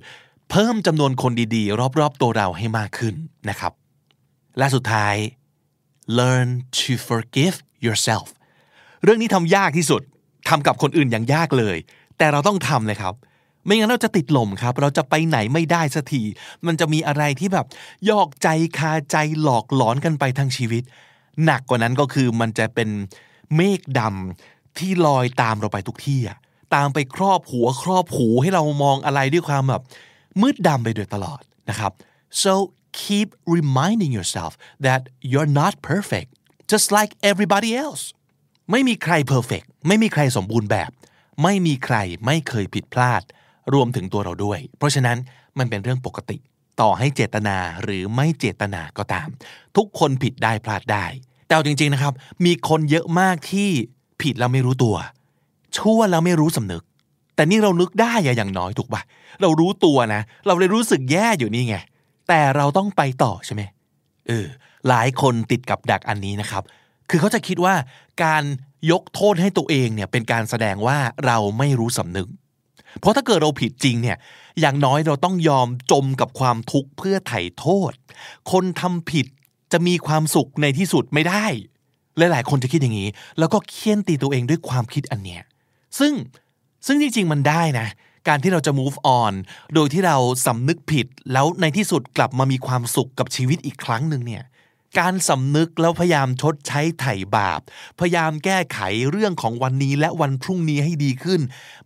[0.51, 3.15] เพิ่มจำนวนคนดีๆ รอบๆตัวเราให้มากขึ้น
[3.51, 3.73] นะครับ
[4.59, 5.15] และสุดท้าย
[6.19, 6.49] learn
[6.79, 8.27] to forgive yourself
[9.03, 10.03] เรื่องนี้ทำยากที่สุด
[10.49, 11.77] ทำกับคนอื่นอย่างยากเลย
[12.19, 13.15] แต่เราต้องทำเลยครับ
[13.65, 16.23] ไม่งั้นเราจะติดลมครับ เราจะไปไหนไม่ได้สักที
[16.67, 17.67] มันจะมีอะไรที่แบบ
[18.11, 20.83] ยอกใจคาใจหลอกหลอนกันไปทั้งชีวิต
[21.45, 22.89] หนักกว่านั้นก็คือมันจะเป็น
[23.57, 26.39] เมฆดำที่ลอยตามเราไปทุกที่อะ
[26.75, 29.83] ตามไปครอบหัวครอบหูให้เรามองอะไรด้วยความแบบ
[30.41, 31.93] มืดดำไปโดยตลอดนะครับ
[32.43, 32.53] so
[33.03, 34.53] keep reminding yourself
[34.87, 36.31] that you're not perfect
[36.73, 38.05] just like everybody else
[38.71, 40.91] ไม่มีใครเพอร์เฟกไม่มีใครสมบูรณ์แบบ
[41.43, 41.97] ไม่มีใคร
[42.27, 43.23] ไม่เคยผิดพลาด
[43.75, 45.19] รวมถึงตัวเราด้วย เพราะฉะนั้น
[45.59, 46.37] มันเป็นเรื่องปกติ
[46.81, 49.29] ต่อให้เจตนาหรือไม่เจตนาก็ตาม
[49.77, 51.07] ทุกคนผิดได้พลาดได้
[51.47, 52.13] แต่จริงๆนะครับ
[52.45, 53.69] มีคนเยอะมากที่
[54.23, 54.97] ผิดแล้วไม่รู้ตัว
[55.77, 56.83] ชั่วแล้วไม่รู้สำนึก
[57.35, 59.03] แต่นี่เรานึกได้อะอย่างน้อยถูกปะ
[59.41, 61.77] เรารู้ตัวนะ เราเลยรู้สึกแย่อยู่นี่ไง
[62.29, 63.63] แต่เราต้องไปต่อใช่ไหม
[64.29, 64.47] เออ
[64.89, 66.63] หลายคนติดกับดักอันนี้นะครับ
[67.11, 67.75] คือเขาจะคิดว่า
[68.25, 68.43] การ
[68.91, 72.29] ยกโทษให้ตัวเองเนี่ยเป็นการแสดงว่าเราไม่รู้สำนึก
[72.99, 74.17] เพราะถ้าเกิดเราผิดจริงเนี่ย
[74.61, 77.93] อย่างน้อยเราต้องยอมจมกับความทุกข์เพื่อไถ่โทษ
[78.53, 79.27] คนทำผิด
[79.73, 81.47] จะมีความสุขในที่สุดไม่ได้
[82.21, 85.43] ลหลายๆคนจะคิดอย่างนี้ แล้วก็เคี่ยนตีตัวเองด้วยความคิดอันเนี้ย
[85.99, 86.13] ซึ่ง
[86.87, 87.87] ซึ่งจริง ๆ มันได้นะ
[88.29, 89.33] การที่เราจะ move on
[89.75, 94.43] โดยที่เราสำนึกผิด แล้วในที่สุดกลับมามีความสุขกับชีวิตอีกครั้งหนึ่งเนี่ย
[94.99, 97.61] การสำนึกแล้วพยายามชดใช้ไถ่บาป
[98.01, 98.79] พยายามแก้ไข
[99.11, 101.41] เรื่องของวันนี้และวันพรุ่งนี้ให้ดีขึ้น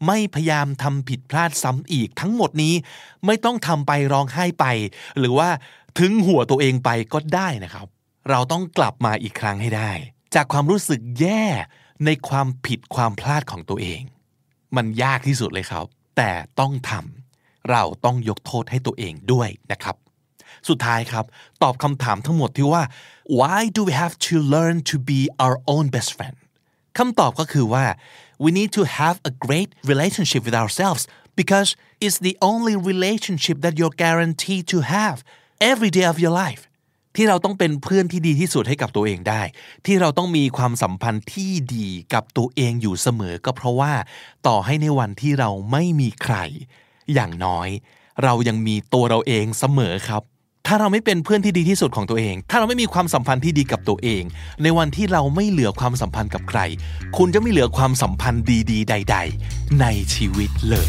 [0.07, 2.75] ไม่พยายามทำผิดพลาดซ้ำอีกทั้งหมดนี้
[3.27, 4.67] ไม่ต้องทำไปร้องไห้ไป
[5.19, 5.49] หรือว่า
[5.99, 7.87] ถึงหัวตัวเองไปก็ได้นะครับ
[8.31, 9.91] เราต้องกลับมาอีกครั้งให้ได้
[10.35, 11.45] จากความรู้สึกแย่
[12.05, 14.01] ในความผิดความพลาดของตัวเอง
[14.77, 15.87] มันยากที่สุดเลยครับ
[16.17, 19.97] แต่ต้องทำเราต้องยกโทษให้ตัวเองด้วยนะครับ
[20.69, 21.25] สุดท้ายครับ
[21.63, 22.83] ตอบคำถามทั้งหมดที่ว่า
[23.41, 26.37] why do we have to learn to be our own best friend
[26.99, 27.85] คำตอบก็คือว่า
[28.45, 31.03] we need to have a great relationship with ourselves
[31.41, 31.69] because
[32.05, 35.17] it's the only relationship that you're guaranteed to have
[35.71, 36.63] every day of your life
[37.17, 39.43] ที่เราต้องเป็นเพื่อนที่ดีที่สุดให้กับตัวเองได้
[39.87, 43.93] ที่เราต้องมีความสัมพันธ์ที่ดีกับตัวเองอยู่เสมอ ก็เพราะว่า
[44.47, 46.37] ต่อให้ในวันที่เราไม่มีใคร
[47.15, 47.69] อย่างน้อย
[48.23, 50.23] เรายังมีตัวเราเองเสมอครับ
[50.69, 54.23] ถ้าเราไม่เป็นเพื่อนที่ดีที่สุดของตัวเอง ถ้าเราไม่มีความสัมพันธ์ที่ดีกับตัวเอง
[54.63, 56.61] ในวันที่เราไม่เหลือความสัมพันธ์กับใคร
[57.17, 59.17] คุณจะไม่เหลือความสัมพันธ์ดีๆ ใด
[59.49, 60.89] ๆ ในชีวิตเลย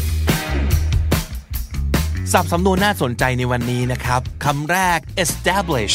[2.32, 5.94] สับสำนวนน่าสนใจในวันนี้นะครับคำแรก establish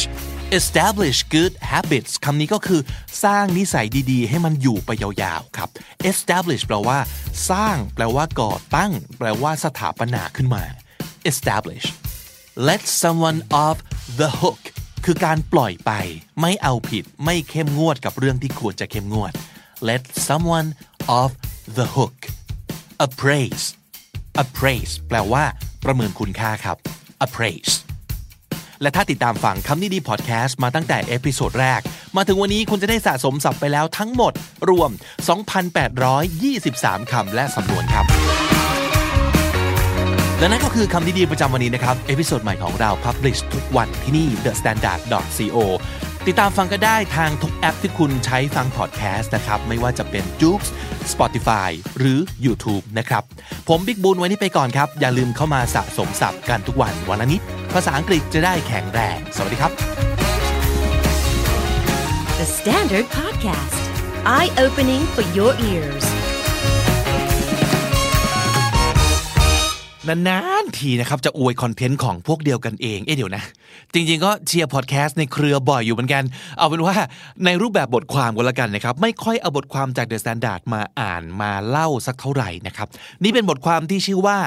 [0.57, 2.81] establish good habits คำนี้ก็คือ
[3.23, 5.69] สร้างนิสัยดีๆ ให้มันอยู่ไปยาวๆ ครับ
[6.11, 6.99] establish แปลว่า
[7.49, 10.63] สร้าง แปลว่าก่อตั้ง แปลว่าสถาปนาขึ้นมา
[11.31, 11.87] establish
[12.55, 13.77] let someone off
[14.19, 14.61] the hook
[15.05, 15.91] คือการปล่อยไป
[16.41, 19.33] ไม่เอาผิดไม่เข้มงวดกับเรื่องที่ควรจะเข้มงวด
[19.89, 20.69] let someone
[21.19, 21.31] off
[21.77, 22.17] the hook
[23.05, 23.65] appraise
[24.43, 25.43] appraise แปลว่า
[25.85, 26.77] ประเมินคุณค่าครับ
[27.25, 27.73] appraise
[28.81, 31.81] และถ้าติดตามฟังคำนี้ดีพอดแคสต์มาตั้งแต่ episode แรก
[32.17, 34.33] มาถึงวันนี้คุณจะได้สะสมศัพท์ไปแล้วทั้งหมด
[34.69, 34.89] รวม
[35.81, 38.07] 2,823 คำและสำนวนครับ
[40.41, 45.01] และนั่นก็คือคำนี้ดีประจำวันนี้นะครับ episode ใหม่ของเรา publish ทุกวันที่นี่ The Standard
[45.55, 45.57] co
[46.27, 50.61] ติดตามฟังก็ได้ทางทุกแอปที่คุณใช้ฟังพอดแคสต์นะครับ ไม่ว่าจะเป็น j o o x
[51.13, 53.23] Spotify หรือ YouTube นะครับ
[53.69, 57.41] ผมบิ๊กบุญวันนี้ไปก่อนครับ อย่าลืมเข้ามาสะสมศัพท์กันทุกวันวันละนิด
[57.73, 59.71] ภาษาอังกฤษจะได้แข็งแรง สวัสดีครับ
[62.39, 63.83] The Standard Podcast,
[64.35, 66.20] eye opening for your ears.
[70.07, 73.43] นานๆทีนะครับจะอวยคอนเทนต์ของพวกเดียวกันเอง เอ๊ะเดี๋ยวนะ
[73.93, 76.23] จริงๆก็เชียร์พอดแคสต์ในเครือบ่อยอยู่เหมือนกัน
[76.57, 76.95] เอาเป็นว่า
[77.45, 82.87] ในรูปแบบบทความก็แล้วกันนะครับ ไม่ค่อยเอาบทความจาก The Standard มาอ่านมาเล่าสักเท่าไหร่นะครับ
[83.23, 84.37] นี่เป็นบทความที่ชื่อว่า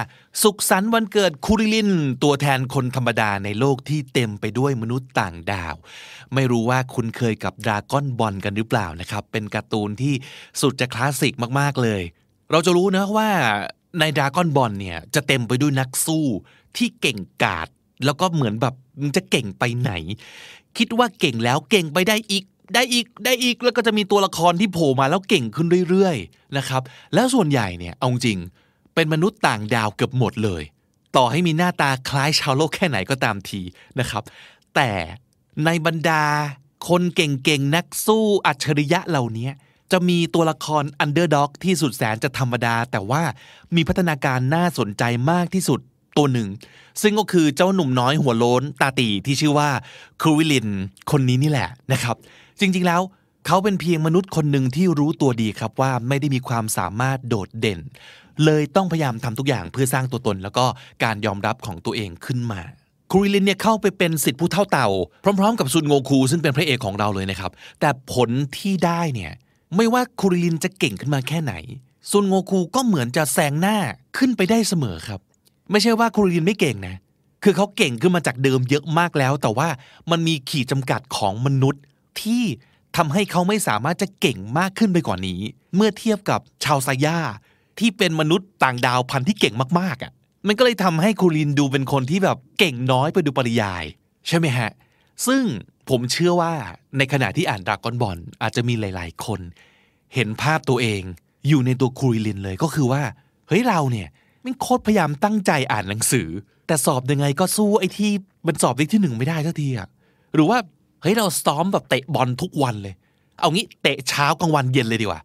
[0.43, 1.91] สุขสันต์วันเกิดคูริลิน
[2.23, 5.75] ตัวแทนคนธรรมดาในโลกที่เต็มไปด้วยมนุษย์ต่างดาว
[6.35, 10.15] ไม่รู้ว่าคุณเคยกับดราก้อนบอลกันหรือเปล่านะครับเป็นการ์ตูนที่
[10.61, 12.03] สุดจะคลาสสิกมากๆเลย
[12.51, 13.31] เราจะรู้นะว่า
[13.99, 16.27] ในดรากอนบอลเนี่ยจะเต็มไปด้วยนักสู้
[16.77, 17.69] ที่เก่งกาจ
[18.05, 19.93] แล้วก็เหมือนแบบมึงจะเก่งไปไหน
[20.79, 26.83] คิดว่าเก่งแล้วเก่งไปได้อีกได้อีกได้อีกแล้วก็จะมีตัวละครที่โผล่มาแล้วเก่งขึ้นเรื่อยๆนะครับ
[27.15, 28.39] แล้วส่วนใหญ่เนี่ยเอาจริง
[28.95, 30.63] เป็นมนุษย์ต่างดาวเกือบหมดเลย
[31.17, 33.61] ต่อให้มีหน้าตาคล้ายชาวโลกแค่ไหนก็ตามที
[34.01, 34.23] นะครับ
[34.75, 34.91] แต่
[35.65, 36.25] ในบรรดา
[36.89, 39.49] คนเก่งๆนักสู้อัจฉริยะเหล่านี้
[39.93, 43.23] จะมีตัวละคร underdog ที่สุดแสนจะธรรมดา แต่ว่า
[43.77, 45.81] มีพัฒนาการน่าสนใจมากที่สุด
[46.17, 46.49] ตัวหนึ่ง
[47.03, 49.69] ซึ่งก็คือเจ้าหนุ่มน้อยหัวโล้นตาตีที่ชื่อว่า
[50.23, 50.69] ครูวิลิน
[51.11, 52.17] คนนี้นี่แหละนะครับ
[52.61, 53.01] จริงๆแล้ว
[53.47, 57.81] เขาเป็นเพียงมนุษย์คนหนึ่งที่รู้ตัวดีครับว่าไม่ได้มีความสามารถโดดเด่น
[58.45, 60.65] เลยต้องพยายามทำทุกอย่างเพื่อสร้างตัวตน แล้วก็
[61.05, 62.61] การยอมรับของตัวเองขึ้นมา
[63.11, 64.89] ครูริลินเนี่ยเข้าไปเป็นสิทธิผู้เท่าเต่า
[65.39, 69.33] พร้อม ๆ กับซุนโงคูซึ่งเป็นพระเอกของเราเลยนะครับ แต่ผลที่ได้เนี่ย
[69.77, 71.55] ไม่ว่าครูริลินจะเก่งขึ้นมาแค่ไหน
[72.11, 73.77] ซุนโงคูก็เหมือนจะแซงหน้า
[74.17, 75.21] ขึ้นไปได้เสมอครับ
[75.71, 76.97] ไม่ใช่ว่าครูริลินไม่เก่งนะ
[77.43, 79.69] คือเขาเก่งขึ้นมาจากเดิมเยอะมากแล้ว แต่ว่า
[80.11, 81.83] มันมีขีดจำกัดของมนุษย์
[82.21, 82.43] ที่
[82.97, 85.41] ทำให้เขาไม่สามารถจะเก่งมากขึ้นไปกว่านี้
[85.75, 87.19] เมื่อเทียบกับชาวไซย่า
[87.79, 90.13] ที่เป็นมนุษย์ต่างดาวพันธุ์ที่เก่งมากๆอะ
[90.47, 93.85] มันก็เลยทำให้คูรินดูเป็นคนที่แบบเก่งน้อยไปดูปริยาย
[94.29, 94.71] ใช่ไหมฮะ
[95.27, 95.43] ซึ่ง
[95.89, 96.53] ผมเชื่อว่า
[96.99, 99.41] ในขณะที่อ่านดรากอนบอลอาจจะมีหลาย ๆ คน
[100.15, 101.03] เห็นภาพตัวเอง
[101.49, 103.03] อยู่ในตัวคูริลินเลยก็คือว่า
[103.49, 104.09] เฮ้ยเราเนี่ย
[104.45, 106.29] มันโคตรพยายามตั้งใจอ่านหนังสือ
[106.67, 108.11] แต่สอบยังไงก็สู้ไอ้ที่
[108.47, 109.89] มันสอบได้ที่หนึ่งไม่ได้สักทีอะ
[110.35, 110.59] หรือว่า
[111.03, 112.95] เฮ้ยเราซ้อมแบบเตะบอลทุกวันเลย
[113.41, 115.21] เอางี้เตะเช้ากลางวันเย็นเลยดีกว่า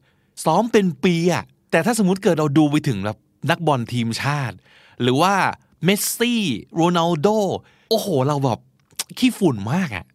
[0.45, 3.17] ซ้อมเป็นปีอะแต่ถ้าสมมติเกิดเราดูไปถึงแบบ
[3.49, 4.55] นักบอลทีมชาติ
[5.01, 5.33] หรือว่า
[5.85, 6.41] เมสซี่
[6.75, 7.27] โรนัลโด
[7.89, 8.59] โอ้โห เราแบบ
[9.17, 10.05] ขี้ฝุ่นมากอะ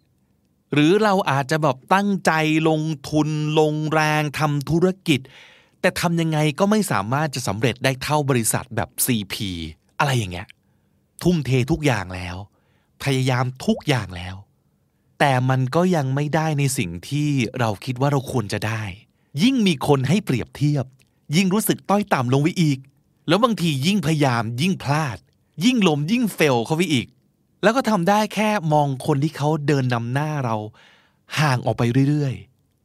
[0.74, 2.32] หรือเราอาจจะแบบตั้งใจ
[2.68, 3.28] ลงทุน
[3.60, 5.20] ลงแรงทำธุรกิจ
[5.80, 9.34] แต่ทำยังไงก็ไม่สามารถจะสำเร็จได้เท่าบริษัทแบบ CP
[9.98, 10.48] อะไรอย่างเงี้ย
[11.22, 12.36] ทุ่มเททุกอย่างแล้ว
[13.02, 14.36] พยายามทุกอย่างแล้ว
[15.18, 18.82] แต่มันก็ยังไม่ได้ในสิ่งที่เราคิดว่าเราควรจะได้
[19.42, 20.84] ยิ่งมีคนให้เปรียบเทียบ
[21.36, 22.78] ยิ่งรู้สึกต้อยต่ำลงไปอีก
[23.28, 25.18] แล้วบางทียิ่งพยายามยิ่งพลาด
[25.64, 27.06] ยิ่งลมยิ่งเฟลเข้าไปอีก
[27.64, 30.56] แล้วก็ทำได้แค่มองคนที่เขาเดินนำหน้าเรา
[31.38, 32.34] ห่างออกไปเรื่อย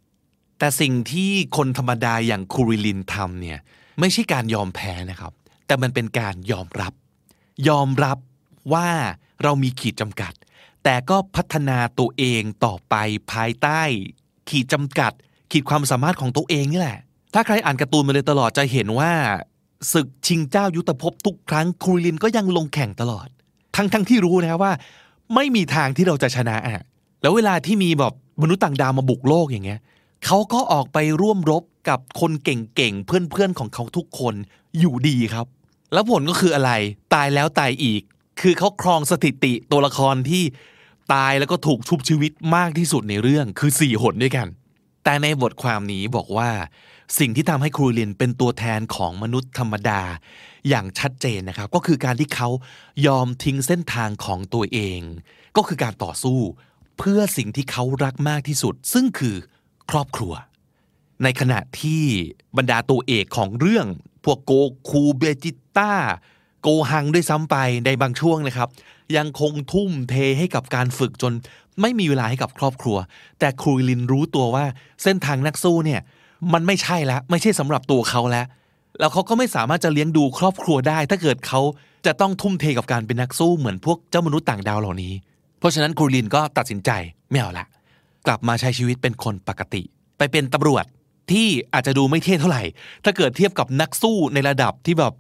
[0.04, 3.60] ๆ แต่สิ่งที่คนธรรมดาอย่างคูริลินทำเนี่ย
[4.00, 5.34] ไม่ใช่การยอมแพ้นะครับ
[5.68, 6.94] แต่มันเป็นการยอมรับ
[7.68, 8.18] ยอมรับ
[8.74, 8.90] ว่า
[9.44, 10.34] เรามีขีดจำกัด
[10.84, 12.96] แต่ก็พัฒนาตัวเองต่อไป
[13.32, 13.82] ภายใต้
[14.50, 15.12] ขีดจำกัด
[15.52, 17.00] ขีดความสามารถของตัวเองนี่แหละ
[17.34, 19.12] ถ้าใครอ่านการ์ตูนมาเลยตลอดจะเห็นว่า
[19.94, 23.28] ศึกชิงเจ้ายุทธภพทุกครั้งคูริลินก็ยังลงแข่งตลอด
[23.80, 24.72] ทั้งทั้งที่รู้นะว่า
[25.36, 26.84] ไม่มีทางที่เราจะชนะอะ
[27.22, 29.80] แล้วเวลาที่มีแบบมนุษย์ต่างดาวมาบุกโลกอย่างเงี้ย
[30.26, 34.36] เขาก็ออกไปร่วมรบกับคนเก่งๆ เพื่อนๆ ของเขาทุกคน
[34.80, 35.46] อยู่ดีครับ
[35.94, 36.72] แล้วผลก็คืออะไร
[37.14, 38.02] ตายแล้วตายอีก
[38.42, 40.44] คือเขาครองสถิติตัวละครที่
[41.14, 44.48] ตายแล้วก็ถูกชุบชีวิตมากที่สุดในเรื่องคือสี่หนด้วยกัน
[45.04, 46.50] แต่ในบทความนี้บอกว่า
[47.20, 50.02] สิ่งที่ทำให้ครูเรียนเป็นตัวแทนของมนุษย์ธรรมดา
[50.70, 52.50] อย่างชัดเจนนะครับ ก็คือการที่เขา
[53.08, 55.02] ยอมทิ้งเส้นทางของตัวเอง
[55.58, 56.40] ก็คือการต่อสู้
[56.98, 59.36] เพื่อสิ่งที่เขารักมากที่สุด ซึ่งคือ
[59.92, 60.34] ครอบครัว
[61.24, 62.04] ในขณะที่
[62.58, 63.86] บรรดาตัวเอกของเรื่อง
[64.26, 64.52] พวกโก
[64.90, 65.94] คูเบจิต้า
[66.62, 68.70] โกฮังด้วยซ้ำไปในบางช่วงนะครับ
[69.18, 71.34] ยังคงทุ่มเทให้กับการฝึกจน
[71.82, 72.98] ไม่มีเวลาให้กับครอบครัว
[73.40, 74.66] แต่ครูลินรู้ตัวว่า
[75.04, 76.02] เส้นทางนักสู้เนี่ย
[76.54, 78.46] มันไม่ใช่แล้วไม่ใช่สำหรับตัวเขาแล้ว
[79.00, 81.62] แล้วเขาก็ไม่สามารถจะเลี้ยงดูครอบครัวได้ ถ้าเกิดเขา
[82.06, 85.14] จะต้องทุ่มเทกับการเป็นนักสู้เหมือนพวกเจ้ามนุษย์ต่างดาวเหล่านี้
[85.60, 86.92] เพราะฉะนั้นครูลินก็ตัดสินใจ
[87.32, 87.66] ไม่เอาละ
[88.28, 89.82] กลับมาใช้ชีวิตเป็นคนปกติ
[90.18, 90.86] ไปเป็นตำรวจ
[91.32, 92.64] ที่อาจจะดูไม่เท่เท่าไหร่
[93.04, 95.14] ถ้าเกิดเทียบกับนักสู้ในระดับที่แบบ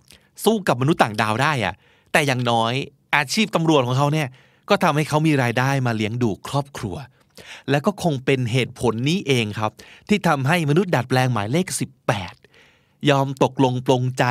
[0.46, 1.74] สู้กับมนุษย์ต่างดาวได้อะ
[2.12, 2.74] แต่อย่างน้อย
[3.16, 4.28] อาชีพตำรวจของเขาเนี่ย
[4.70, 6.96] ก็ทำให้เขามีรายได้มาเลี้ยงดูครอบครัว
[7.70, 9.72] และก็คงเป็นเหตุผลนี้เองครับ
[10.10, 11.68] ที่ทำให้มนุษย์ดัดแปลงหมายเลข
[12.08, 12.39] 18
[13.10, 14.24] ยอมตกลงปลงใจ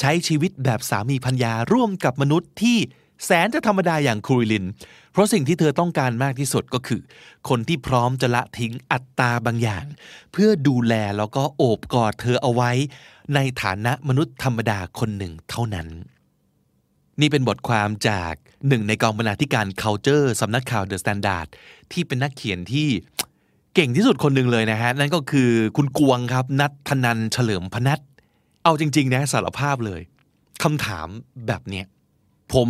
[0.00, 2.78] ใช้ชีวิตแบบสามีพัญญาร่วมกับมนุษย์ที่
[3.24, 4.64] แสนจะธรรมดาอย่างครูลิน
[5.12, 7.00] เพราะสิ่งที่เธอต้องการมากที่สุดก็คือ
[7.48, 9.84] คนที่พร้อมจะละทิ้งอัตตาบางอย่าง
[10.32, 12.70] เพื่อดูแลแล้วก็โอบกอดเธอเอาไว้
[13.34, 15.88] ในฐานะมนุษย์ธรรมดาคนหนึ่งเท่านั้น
[17.20, 18.34] นี่เป็นบทความจาก
[18.68, 21.48] หนึ่งในกองบรรณาธิการ culture สำนักข่าว The Standard
[21.92, 22.88] ที่เป็นนักเขียนที่
[23.74, 28.00] เก่งที่สุดคนหนึ่งเลยนะฮะ นั่นก็คือคุณกวงครับ นัทธนันเฉลิมพนัท
[28.64, 30.00] เอาจริง ๆ นะสารภาพเลย
[30.62, 31.08] คำถาม
[31.46, 31.86] แบบเนี้ย
[32.54, 32.68] ผม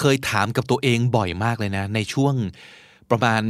[0.00, 2.34] เคยถามกับตัวเองบ่อยมากเลยนะ ในช่วง
[3.10, 3.42] ประมาณ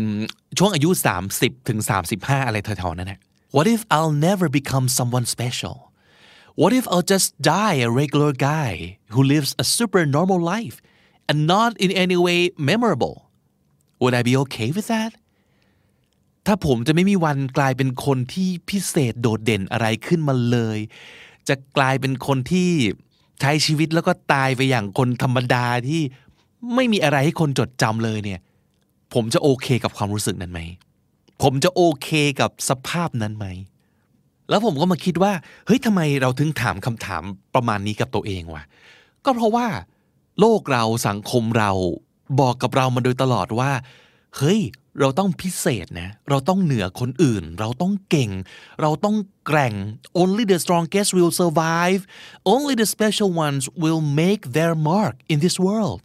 [0.58, 0.90] ช่วงอายุ
[1.28, 1.78] 30ถึง
[2.14, 3.20] 35 อะไรแถวๆนั้นนะ
[3.56, 5.76] What if I'll never become someone special
[6.60, 8.72] What if I'll just die a regular guy
[9.14, 10.76] who lives a super normal life
[11.28, 13.16] and not in any way memorable
[14.02, 15.12] Would I be okay with that
[16.46, 20.78] ถ้าผมจะไม่มีวันกลายเป็นคนที่พิเศษโดดเด่นอะไรขึ้นมาเลย
[21.48, 22.70] จะกลายเป็นคนที่
[23.40, 26.02] ใช้ชีวิตแล้วก็ตายไปอย่างคนธรรมดาที่
[26.74, 28.40] ไม่มีอะไรให้คนจดจำเลยเนี่ย
[29.14, 30.60] ผมจะโอเคกับความรู้สึกนั้นไหม
[31.42, 32.08] ผมจะโอเค
[32.40, 33.46] กับสภาพนั้นไหม
[34.48, 35.32] แล้วผมก็มาคิดว่า
[35.66, 37.22] เฮ้ยทำไมเราถึงถามคำถาม
[37.54, 38.64] ประมาณนี้กับตัวเองวะ
[39.24, 39.66] ก็เพราะว่า
[40.40, 41.70] โลกเราสังคมเรา
[42.40, 43.70] บอกกับเรามาโดยตลอดว่า
[44.36, 44.60] เฮ้ย
[45.00, 48.30] เราต้องพิเศษนะ เราต้องเหนือคนอื่น เราต้องเก่ง
[48.80, 49.74] เราต้องแกร่ง
[50.22, 52.00] only the strongest will survive
[52.54, 56.00] only the special ones will make their mark in this world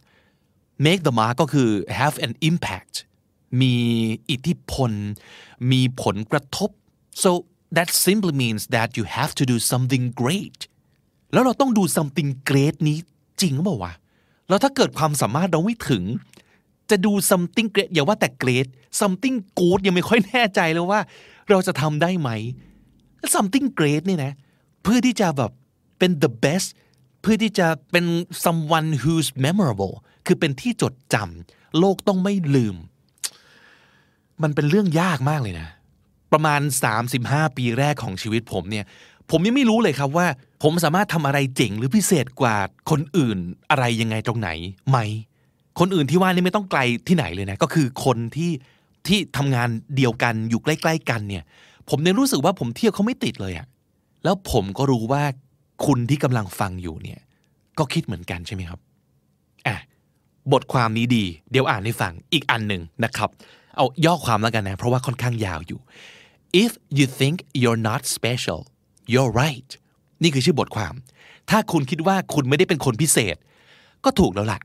[0.86, 1.70] make the mark ก็คือ
[2.00, 2.94] have an impact
[3.60, 3.76] มี
[4.30, 4.92] อิทธิพล
[5.70, 6.70] มีผลกระทบ
[7.22, 7.30] so
[7.76, 10.60] that simply means that you have to do something great
[11.32, 12.98] แล้วเราต้องดู something great นี้
[13.40, 13.92] จริงหรือเปล่าวะ
[14.48, 16.04] แล้วถ้าเกิดความสามารถเราไม่ถึง
[16.90, 18.68] จะดู something great อย่าว่าแต่ great
[19.00, 21.00] something good ยังไม่ค่อยแน่ใจเลยว่า
[21.50, 22.30] เราจะทำได้ไหม
[23.34, 24.32] something great นี่นะ
[24.82, 25.50] เพื่อที่จะแบบ
[25.98, 26.68] เป็น the best
[27.22, 28.04] เพื่อที่จะเป็น
[28.44, 29.94] someone who's memorable
[30.26, 32.76] คือเป็นที่จดจำโลกต้องไม่ลืม
[34.42, 35.68] มันเป็นเรื่องยากมากเลยนะ
[36.32, 36.60] ประมาณ
[37.08, 38.84] 35 ปีแรกของชีวิตผมเนี่ย
[39.30, 40.26] ผมยังไม่รู้เลยครับว่า
[40.62, 42.56] ผมสามารถทำอะไรเจ๋งหรือพิเศษกว่า
[42.90, 43.38] คนอื่น
[43.70, 44.50] อะไรยังไงตรงไหน
[44.90, 44.98] ไหม
[45.78, 48.50] คนอื่นที่ว่านี่ไม่ต้องไกลที่ไหนเลยนะ ก็คือคนที่
[49.08, 51.44] ที่ทำงานเดียวกันอยู่ใกล้ ๆ กันเนี่ย
[51.88, 53.66] ผมเนี่ยรู้สึกว่าผมเที่ยวเขาไม่ติดเลยอะ
[54.24, 55.22] แล้วผมก็รู้ว่า
[55.86, 57.20] คุณที่กำลังฟังอยู่เนี่ย
[57.78, 58.80] ก็คิดเหมือนกันใช่ไหมครับ
[59.66, 59.76] อะ
[60.52, 63.30] บทความนี้ดี เดี๋ยวอ่านให้ฟังอีกอันหนึ่งนะครับ
[63.76, 65.80] เอาย่อความแล้วกันนะ เพราะว่าค่อนข้างยาวอยู่
[66.62, 68.60] if you think you're not special
[69.12, 69.70] you're right
[70.22, 70.94] นี่คือชื่อบทความ
[71.50, 73.36] ถ้าคุณคิดว่าคุณไม่ได้เป็นคนพิเศษ
[74.04, 74.58] ก็ถูกแล้วล่ะ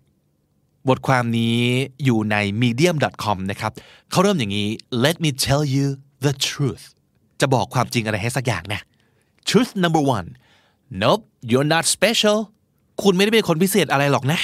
[0.90, 1.60] บทความนี้
[2.04, 3.72] อยู่ใน medium.com นะครับ
[4.12, 4.70] เขาเริ่มอย่างนี้
[5.06, 5.86] let me tell you
[6.26, 6.84] the truth
[7.42, 8.82] จะบอกความจริงอะไรให้สักอย่างนะ
[9.50, 10.28] truth number one
[11.04, 12.38] nope you're not special
[13.02, 14.40] คุณไม่ได้เป็นคนพิเศษอะไรหรอกนะ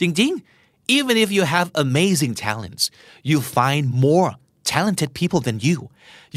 [0.00, 2.82] จริงๆ even if you have amazing talents
[3.30, 4.30] you find more
[4.74, 5.76] talented people than you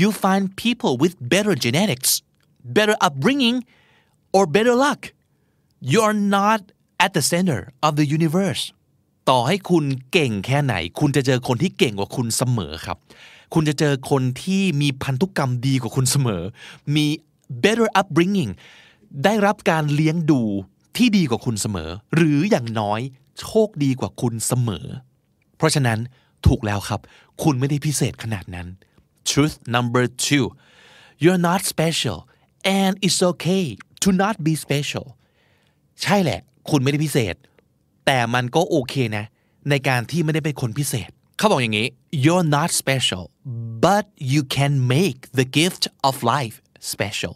[0.01, 2.11] you find people with better genetics
[2.77, 3.57] better upbringing
[4.35, 5.01] or better luck
[5.91, 6.59] you're not
[7.03, 8.63] at the center of the universe
[9.29, 12.97] ต่อให้คุณเก่งแค่ไหน คุณจะเจอคนที่เก่งกว่าคุณเสมอครับ
[13.53, 16.41] คุณจะเจอคนที่มีพันธุกรรมดีกว่าคุณเสมอ
[16.95, 17.05] มี
[17.63, 18.51] better upbringing
[19.23, 20.41] ได้รับการเลี้ยงดู
[20.97, 22.99] ที่ดีกว่าคุณเสมอ หรืออย่างน้อย
[23.39, 24.85] โชคดีกว่าคุณเสมอ
[25.57, 25.99] เพราะฉะนั้น
[26.45, 26.99] ถูกแล้วครับ
[27.43, 28.67] คุณไม่ได้พิเศษขนาดนั้น
[29.29, 30.45] truth number two
[31.23, 32.19] you're not special
[32.79, 33.65] and it's okay
[34.03, 35.05] to not be special
[36.03, 37.35] ใช่แหละ คุณไม่ได้พิเศษ
[38.07, 39.25] แต่มันก็โอเคนะ
[39.69, 41.87] ในการที่ไม่ได้เป็นคนพิเศษ เขาบอกอย่างนี้
[42.23, 43.23] you're not special
[43.85, 46.55] but you can make the gift of life
[46.93, 47.35] special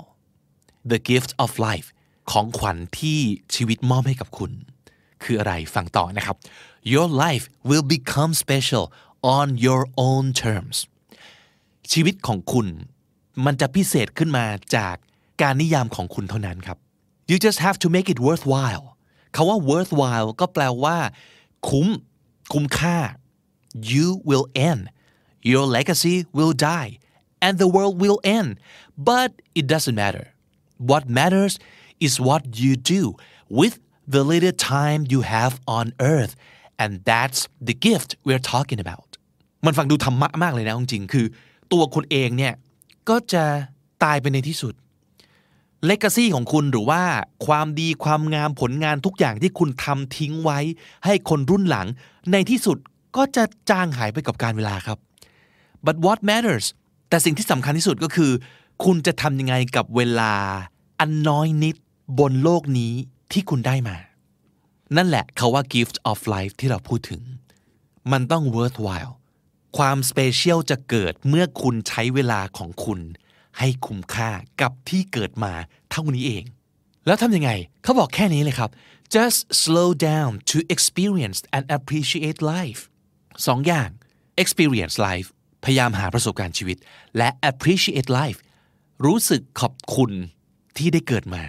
[0.92, 1.88] the gift of life
[2.32, 3.20] ของขวัญที่
[3.56, 4.52] ชีวิตมอบให้กับคุณ
[5.24, 6.36] คืออะไรฟังต่อนะครับ
[6.94, 8.86] your life will become special
[9.38, 10.78] on your own terms
[11.92, 12.68] ชีวิตของคุณ
[13.46, 14.46] มันจะพิเศษขึ้นมา
[14.76, 14.96] จาก
[15.42, 16.78] การนิยามของคุณเท่านั้นครับ
[17.32, 18.86] you just have to make it worthwhile
[19.35, 20.99] คาว่า worthwhile ก็แปลว่า
[21.69, 21.89] คุ้ม
[22.53, 22.99] คุ้มค่า
[23.93, 24.83] you will end
[25.51, 26.93] your legacy will die
[27.47, 28.51] and the world will end
[29.11, 30.25] but it doesn't matter
[30.91, 31.55] what matters
[32.07, 33.03] is what you do
[33.59, 33.75] with
[34.15, 36.35] the little time you have on earth
[36.83, 39.11] and that's the gift we're talking about
[39.67, 41.27] มันฟังดูธรรมะมากเลยนะจริงๆ คือ
[41.73, 42.55] ตัวคุณเองเนี่ย
[43.09, 43.45] ก็จะ
[44.05, 44.75] ตายไปในที่สุด
[45.86, 47.02] เลก a ซี่ของคุณหรือว่า
[47.46, 50.60] ความดีความงามผลงานทุกอย่างที่คุณทำทิ้งไว้
[51.06, 51.88] ให้คนรุ่นหลัง
[52.32, 52.78] ในที่สุด
[53.16, 54.98] ก็จะจางหายไปกับการเวลาครับ
[55.86, 56.66] but what matters
[57.10, 58.32] แต่สิ่งที่สำคัญที่สุดก็คือ
[58.84, 60.34] คุณจะทำยังไงกับเวลา
[61.00, 61.76] อันน้อยนิด
[62.20, 62.94] บนโลกนี้
[63.32, 63.98] ที่คุณได้มา
[64.98, 67.22] นั่นแหละเขาว่า gift of life ที่เราพูดถึง
[68.12, 69.14] มันต้อง worthwhile
[69.78, 73.00] ความสเปเชียลจะเกิดเมื่อคุณใช้เวลาของคุณ
[73.62, 74.32] ให้คุ้มค่า
[74.62, 75.54] กับที่เกิดมา
[75.92, 76.44] เท่านี้เอง
[77.06, 77.52] แล้วทำยังไง
[77.84, 78.70] เขาบอกแค่นี้เลยครับ
[79.16, 82.82] just slow down to experience and appreciate life
[83.48, 83.90] สองอย่าง
[84.44, 85.28] experience life
[85.64, 86.78] พยายามหาประสบการณ์ชีวิต
[87.18, 88.40] และ appreciate life
[89.06, 90.12] รู้สึกขอบคุณ
[90.78, 91.44] ที่ได้เกิดมา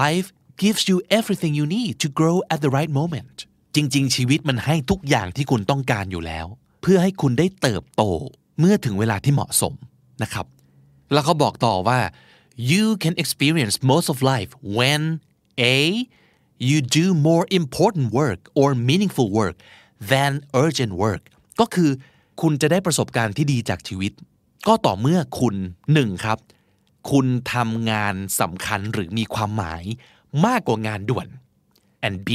[0.00, 0.28] life
[0.62, 3.36] gives you everything you need to grow at the right moment
[3.74, 6.46] จริง ๆ ชีวิตมันให้ทุกอย่างที่คุณต้องการอยู่แล้ว
[6.82, 8.02] เพื่อให้คุณได้เติบโต
[8.58, 9.74] เมื่อถึงเวลาที่เหมาะสม
[10.22, 10.46] นะครับ
[11.12, 12.00] แล้วเขาบอกต่อว่า
[12.72, 15.02] you can experience most of life when
[15.74, 15.76] a
[16.68, 19.56] you do more important work or meaningful work
[20.10, 20.32] than
[20.64, 21.22] urgent work
[21.60, 21.90] ก็คือ
[22.40, 24.12] คุณจะได้ประสบการณ์ที่ดีจากชีวิต
[24.68, 25.54] ก็ต่อเมื่อคุณ
[25.92, 26.38] หนึ่งครับ
[27.10, 29.84] คุณทำงานสำคัญหรือมีความหมาย
[30.46, 31.26] มากกว่างานด่วน
[32.06, 32.28] and B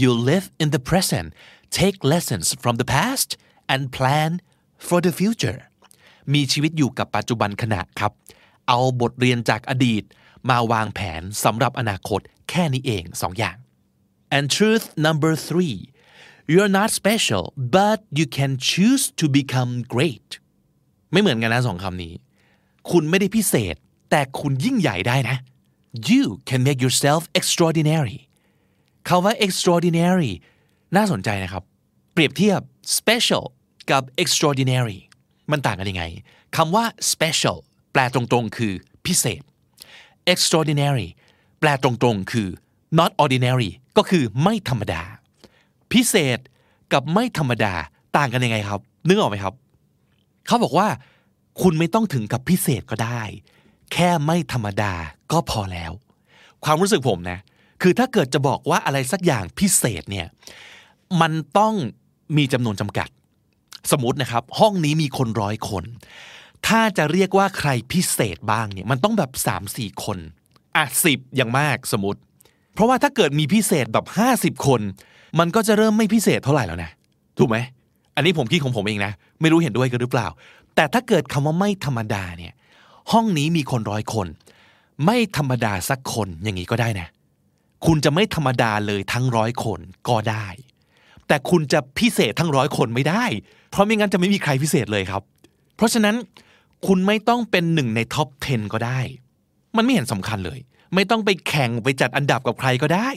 [0.00, 1.28] you live in the present
[1.78, 3.28] take lessons from the past
[3.72, 4.30] and plan
[4.88, 5.58] for the future
[6.34, 8.12] มีชีวิตอยู่กับปัจจุบันขณะครับ
[8.68, 10.02] เอาบทเรียนจากอดีต
[10.50, 12.20] มาวางแผนสำหรับอนาคต
[12.50, 13.56] แค่นี้เองสองอย่าง
[14.36, 15.76] and truth number three
[16.52, 17.44] you're not special
[17.78, 20.30] but you can choose to become great
[21.12, 22.14] ไม่เหมือนกันนะสองคำนี้
[22.90, 23.74] คุณไม่ได้พิเศษ
[24.10, 25.36] แต่คุณยิ่งใหญ่ได้นะ
[26.10, 28.18] you can make yourself extraordinary
[29.08, 30.32] คาว่า extraordinary
[30.96, 31.62] น่าสนใจนะครับ
[32.12, 32.60] เปรียบเทียบ
[32.98, 33.44] special
[33.90, 34.98] กับ extraordinary
[35.50, 36.04] มันต่างกันยังไง
[36.56, 37.56] คำว่า special
[37.92, 38.72] แปลตรงๆ คือ
[39.06, 39.42] พิเศษ
[40.32, 41.08] extraordinary
[41.60, 42.48] แปลตรงๆ คือ
[42.98, 45.02] not ordinary ก็คือไม่ธรรมดา
[45.92, 46.38] พิเศษ
[46.92, 47.74] กับไม่ธรรมดา
[48.16, 49.54] ต่างกันยังไงครับ นึกออกไหมครับ
[50.46, 50.88] เขาบอกว่า
[51.62, 53.22] คุณไม่ต้องถึงกับพิเศษก็ได้
[53.92, 54.92] แค่ไม่ธรรมดา
[55.32, 55.92] ก็พอแล้ว
[56.64, 57.38] ความรู้สึกผมนะ
[57.82, 60.26] คือถ้าเกิดจะบอกว่าอะไรสักอย่างพิเศษเนี่ย
[61.20, 61.74] มันต้อง
[62.36, 63.08] มีจำนวนจำกัด
[63.92, 65.84] สมมตินะครับ ห้องนี้มีคนร้อยคน
[66.66, 70.18] ถ้าจะเรียกว่าใครพิเศษบ้างเนี่ยมันต้องแบบ3ามสี่คน
[70.76, 72.20] อะสิบอย่างมากสมมติ
[72.74, 74.06] เพราะว่าถ้าเกิดมีพิเศษแบบ
[74.36, 74.80] 50 คน
[75.38, 76.90] มันก็จะเริ่มไม่พิเศษเท่าไหร่แล้วนะ
[77.38, 77.56] ถูกไหม
[78.16, 80.28] อันนี้ผมคิดของผมเองนะ ไม่รู้เห็นด้วยกันหรือเปล่า
[80.74, 82.52] แต่ถ้าเกิดคำว่าไม่ธรรมดาเนี่ย
[83.12, 84.26] ห้องนี้มีคนร้อยคน
[85.06, 87.08] ไม่ธรรมดาสักคนอย่างนี้ก็ได้นะ
[87.86, 90.46] คุณจะไม่ธรรมดาเลยทั้งร้อยคนก็ได้
[91.28, 93.24] แต่คุณจะพิเศษทั้งร้อยคนไม่ได้
[93.70, 95.22] เพราะไม่งั้นจะไม่มีใครพิเศษเลยครับ
[95.76, 96.16] เพราะฉะนั้น
[96.86, 99.00] คุณไม่ต้องเป็นหนึ่งในท็อป 10 ก็ได้
[99.76, 100.58] มันไม่เห็นสำคัญเลย
[100.94, 103.08] ไม่ต้องไปแข่งไปจัดอันดับกับใครก็ได้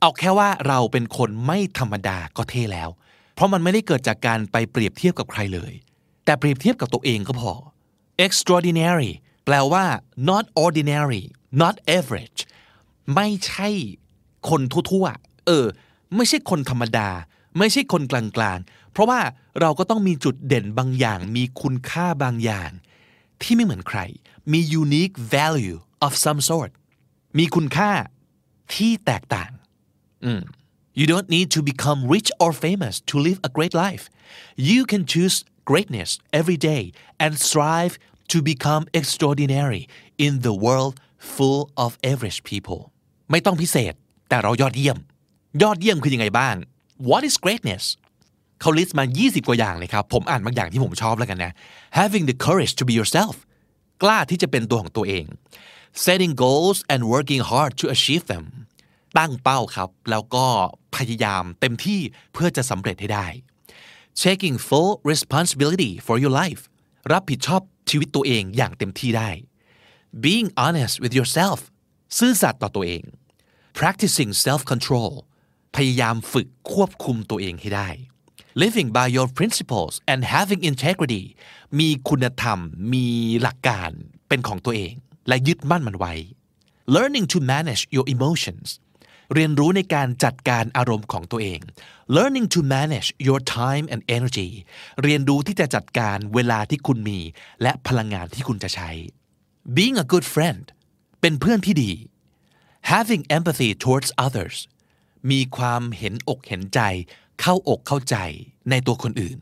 [0.00, 2.88] เอาแค่ว่าเราเป็นคนไม่ธรรมดาก็เท่แล้ว
[3.34, 5.72] เพราะมันไม่ได้เกิดจากการไปเปรียบเทียบกับใครเลย
[6.24, 7.52] แต่เปรียบเทียบกับตัวเองก็พอ
[8.24, 9.12] extraordinary
[9.44, 9.84] แปลว่า
[10.28, 11.22] not ordinary
[11.62, 12.40] not average
[13.14, 13.68] ไม่ใช่
[14.48, 15.66] คนทั่วๆ เออ
[16.16, 17.08] ไม่ใช่คนธรรมดา
[17.58, 19.20] ไม่ใช่คนกลางๆ เพราะว่า
[19.60, 22.70] เราก็ต้องมีจุดเด่นบางอย่าง มีคุณค่าบางอย่าง
[23.42, 24.00] ที่ไม่เหมือนใคร
[24.52, 26.70] มี unique value of some sort
[27.38, 27.90] มีคุณค่า
[28.74, 29.50] ที่แตกต่าง
[31.00, 34.04] You don't need to become rich or famous to live a great life.
[34.70, 35.36] You can choose
[35.70, 36.82] greatness every day
[37.24, 37.94] and strive
[38.32, 39.82] to become extraordinary
[40.26, 40.94] in the world
[41.34, 42.80] full of average people.
[43.30, 43.94] ไม่ต้องพิเศษ
[44.28, 44.98] แต่เรายอดเยี่ยม
[45.62, 46.56] ยอดเยี่ยมคือยังไงบ้าง
[47.10, 47.84] What is greatness
[48.60, 51.52] เขาลิสต์มา 20 กว่าอย่างเลยครับ ผมอ่านบางอย่างที่ผมชอบแล้วกันนะ
[52.00, 53.36] Having the courage to be yourself
[54.02, 55.24] กล้าที่จะเป็นตัวของตัวเอง
[56.04, 58.44] Setting goals and working hard to achieve them
[59.18, 60.46] ตั้งเป้าครับ แล้วก็
[60.96, 62.00] พยายามเต็มที่
[62.32, 63.26] เพื่อจะสำเร็จให้ได้
[64.24, 66.62] taking full responsibility for your life
[67.12, 69.30] รับผิดชอบชีวิตตัวเองอย่างเต็มที่ได้
[70.24, 71.58] being honest with yourself
[72.18, 73.02] ซื่อสัตย์ต่อตัวเอง
[73.78, 75.12] practicing self control
[75.76, 77.88] พยายามฝึกควบคุมตัวเองให้ได้
[78.62, 81.24] living by your principles and having integrity
[81.78, 82.58] มีคุณธรรม
[82.92, 83.06] มี
[83.42, 83.90] หลักการ
[84.28, 84.92] เป็นของตัวเอง
[85.28, 86.14] และยึดมั่นมันไว้
[86.94, 88.68] learning to manage your emotions
[89.34, 91.60] เรียนรู้ในการจัดการอารมณ์ของตัวเอง
[92.16, 94.50] learning to manage your time and energy
[95.02, 97.20] เรียนรู้ที่จะจัดการเวลาที่คุณมี
[97.62, 98.90] และพลังงานที่คุณจะใช้
[99.76, 100.64] being a good friend
[101.20, 101.92] เป็นเพื่อนที่ดี
[102.92, 104.56] having empathy towards others
[105.30, 106.80] มีความเห็นอกเห็นใจ
[107.40, 108.16] เข้าอกเข้าใจ
[108.70, 109.38] ในตัวคนอื่น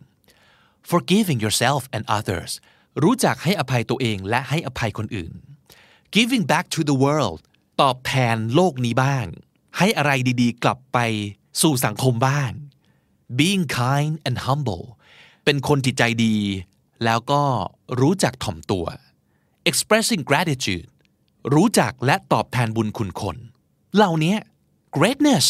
[0.90, 2.52] forgiving yourself and others
[3.02, 5.32] รู้จักให้อภัยตัวเองและให้อภัยคนอื่น
[6.14, 7.40] giving back to the world
[7.80, 9.26] ตอบแทนโลกนี้บ้าง
[9.78, 10.98] ให้อะไรดีๆ กลับไป
[11.62, 12.50] สู่สังคมบ้าง
[13.38, 14.84] being kind and humble
[15.44, 16.36] เป็นคนจิตใจดี
[17.04, 17.42] แล้วก็
[18.00, 18.86] รู้จักถ่อมตัว
[19.70, 20.88] expressing gratitude
[21.54, 23.36] รู้จักและตอบแทนบุญคุณคน
[23.94, 24.36] เหล่านี้
[24.96, 25.46] greatness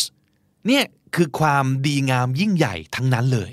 [0.66, 0.84] เนี่ย
[1.14, 3.52] คือความดีงามยิ่งใหญ่ทั้งนั้นเลย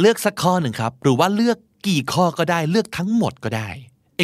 [0.00, 3.70] เลือกสักข้อหนึ่งครับ หรือว่าเลือกกี่ข้อก็ได้เลือกทั้งหมดก็ได้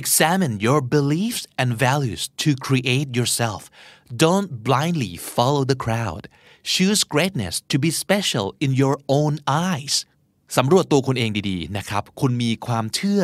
[0.00, 3.62] examine your beliefs and values to create yourself
[4.24, 6.22] don't blindly follow the crowd
[6.72, 9.34] choose greatness to be special in your own
[9.70, 9.96] eyes
[10.56, 13.22] สำรวจตัวคุณเองดีๆนะครับ คุณมีความเชื่อ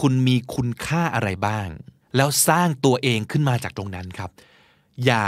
[0.00, 1.68] คุณมีคุณค่าอะไรบ้าง
[2.16, 4.30] แล้วสร้างตัวเองขึ้นมาจากตรงนั้นครับ
[5.04, 5.26] อย่า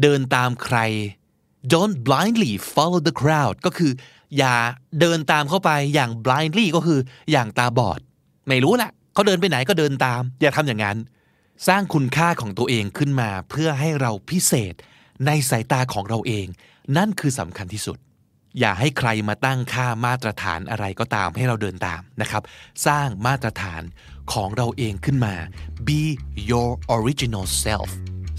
[0.00, 0.78] เดินตามใคร
[1.72, 3.92] don't blindly follow the crowd ก็คือ
[4.38, 4.54] อย่า
[5.00, 7.00] เดินตามเข้าไปอย่าง blindly ก็คือ
[7.32, 8.00] อย่างตาบอด
[8.48, 10.98] ไม่รู้แหละเขาเดินไปไหนก็เดินตาม อย่าทำอย่างนั้น
[11.68, 14.74] สร้างคุณค่าของตัวเองขึ้นมาเพื่อให้เราพิเศษ
[15.26, 16.46] ในสายตาของเราเอง
[16.96, 17.98] นั่นคือสำคัญที่สุด
[18.58, 22.42] อย่าให้ใครมาตั้งค่ามาตรฐานอะไรก็ตามให้เราเดินตามนะครับ
[22.86, 23.82] สร้างมาตรฐาน
[24.32, 25.34] ของเราเองขึ้นมา
[25.86, 26.00] be
[26.50, 27.90] your original self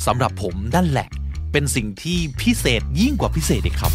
[0.05, 1.09] สำหรับผมนั่นแหละ
[1.55, 3.93] เป็นสิ่งที่พิเศษยิ่งกว่าพิเศษอีกครับ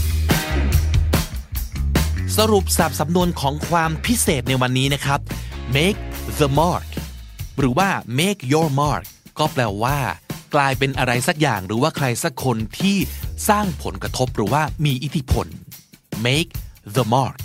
[2.37, 5.21] สรุปสับสำนวนของความพิเศษในวันนี้นะครับ
[5.77, 6.01] make
[6.39, 6.89] the mark
[7.59, 7.89] หรือว่า
[8.21, 9.05] make your mark
[9.39, 9.99] ก็แปลว่า
[10.55, 12.97] กลายเป็นอะไรสักอย่างหรือว่าใครสักคนที่
[13.49, 15.47] สร้างผลกระทบหรือว่ามีอิทธิพล
[16.27, 16.51] make
[16.97, 17.41] the mark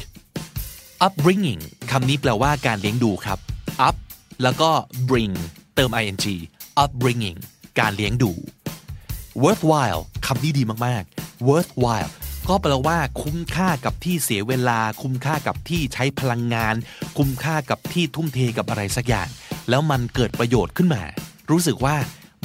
[1.05, 1.61] upbringing
[1.91, 3.39] คำนี้แปลว่าการเลี้ยงดูครับ
[3.87, 3.95] up
[4.43, 4.69] แล้วก็
[5.09, 5.33] bring
[5.75, 6.17] เติม ing
[6.83, 7.37] upbringing
[7.79, 8.33] การเลี้ยงดู
[9.43, 12.11] worthwhile คำนี้ดีมากๆ worthwhile
[12.49, 16.75] ก็แปลว่าคุ้มค่ากับที่เสียเวลา คุ้มค่ากับที่ใช้พลังงาน
[17.17, 19.27] คุ้มค่ากับที่ทุ่มเทกับอะไรสักอย่าง
[19.69, 21.03] แล้วมันเกิดประโยชน์ขึ้นมา
[21.51, 21.95] รู้สึกว่า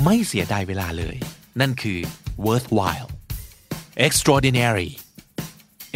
[0.04, 1.16] ไม่เสียดายเวลาเลย
[1.60, 1.98] นั่นคือ
[2.46, 3.08] worthwhile
[4.06, 4.90] extraordinary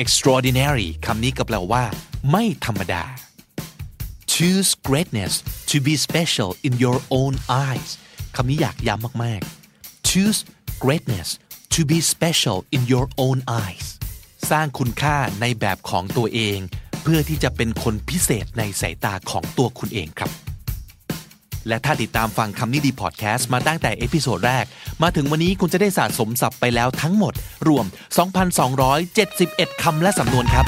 [0.02, 1.84] extraordinary คำนี้ก็แปลว่า
[2.30, 3.04] ไม่ธรรมดา
[4.32, 5.34] choose greatness
[5.70, 7.34] to be special in your own
[7.66, 7.90] eyes
[8.36, 10.40] คำนี้อยากย้ำมากๆ choose
[10.82, 11.28] greatness
[11.74, 13.86] to be special in your own eyes
[14.50, 16.58] สร้างคุณค่าในแบบของตัวเอง
[17.02, 20.30] เพื่อที่จะเป็นคนพิเศษในสายตาของตัวคุณเองครับ
[21.68, 24.64] และถ้าติดตามฟังคำนี้ดีพอดแคสต์มาตั้งแต่ episode แรก
[25.02, 27.34] มาถึงวันนี้คุณจะได้สะสมศัพท์ไปแล้วทั้งหมด
[27.68, 27.86] รวม
[28.64, 30.66] 2,271 คำและสำนวนครับ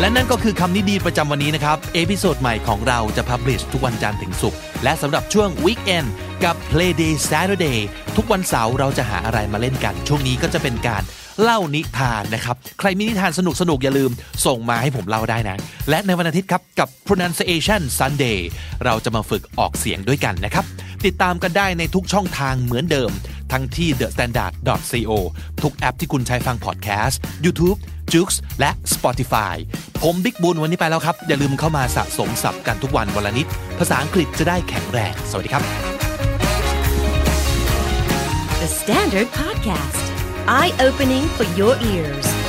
[0.00, 6.08] และนั่นก็คือคำนี้ดีประจำวันนี้นะครับ episode ใหม่ของเราจะ publish ทุกวันจันทร์ถึงศุกร์ และสำหรับช่วง weekend
[6.44, 7.78] กับ Play Day Saturday
[8.16, 11.02] ทุกวันเสาร์เราจะหาอะไรมาเล่นกัน ช่วงนี้ก็จะเป็นการ
[11.42, 14.10] เล่านิทานนะครับ ใครมีนิทานสนุกสนุกๆอย่าลืม
[14.46, 15.56] ส่งมาให้ผมเล่าได้นะ
[15.88, 18.38] และในวันอาทิตย์ครับกับ pronunciation Sunday
[18.84, 20.64] เราจะมาฝึกออกเสียงด้วยกันนะครับ
[21.06, 23.10] ติดตามกันได้ในทุกช่องทางเหมือนเดิม
[23.52, 25.10] ทั้งที่ thestandard.co
[25.62, 27.78] ทุกแอปที่คุณใช้ฟังพอดแคสต์ YouTube
[28.12, 28.28] j u x
[28.60, 29.56] และ Spotify
[30.02, 33.46] ผมบิ๊กบุญวันนี้ไปแล้วครับ อย่าลืมเข้ามาสะสมศัพท์กันทุกวันวันละนิด
[33.78, 35.62] ภาษาอังกฤษจะได้แข็งแรง สวัสดีครับ
[38.62, 40.04] The Standard Podcast,
[40.46, 42.41] eye opening for your ears.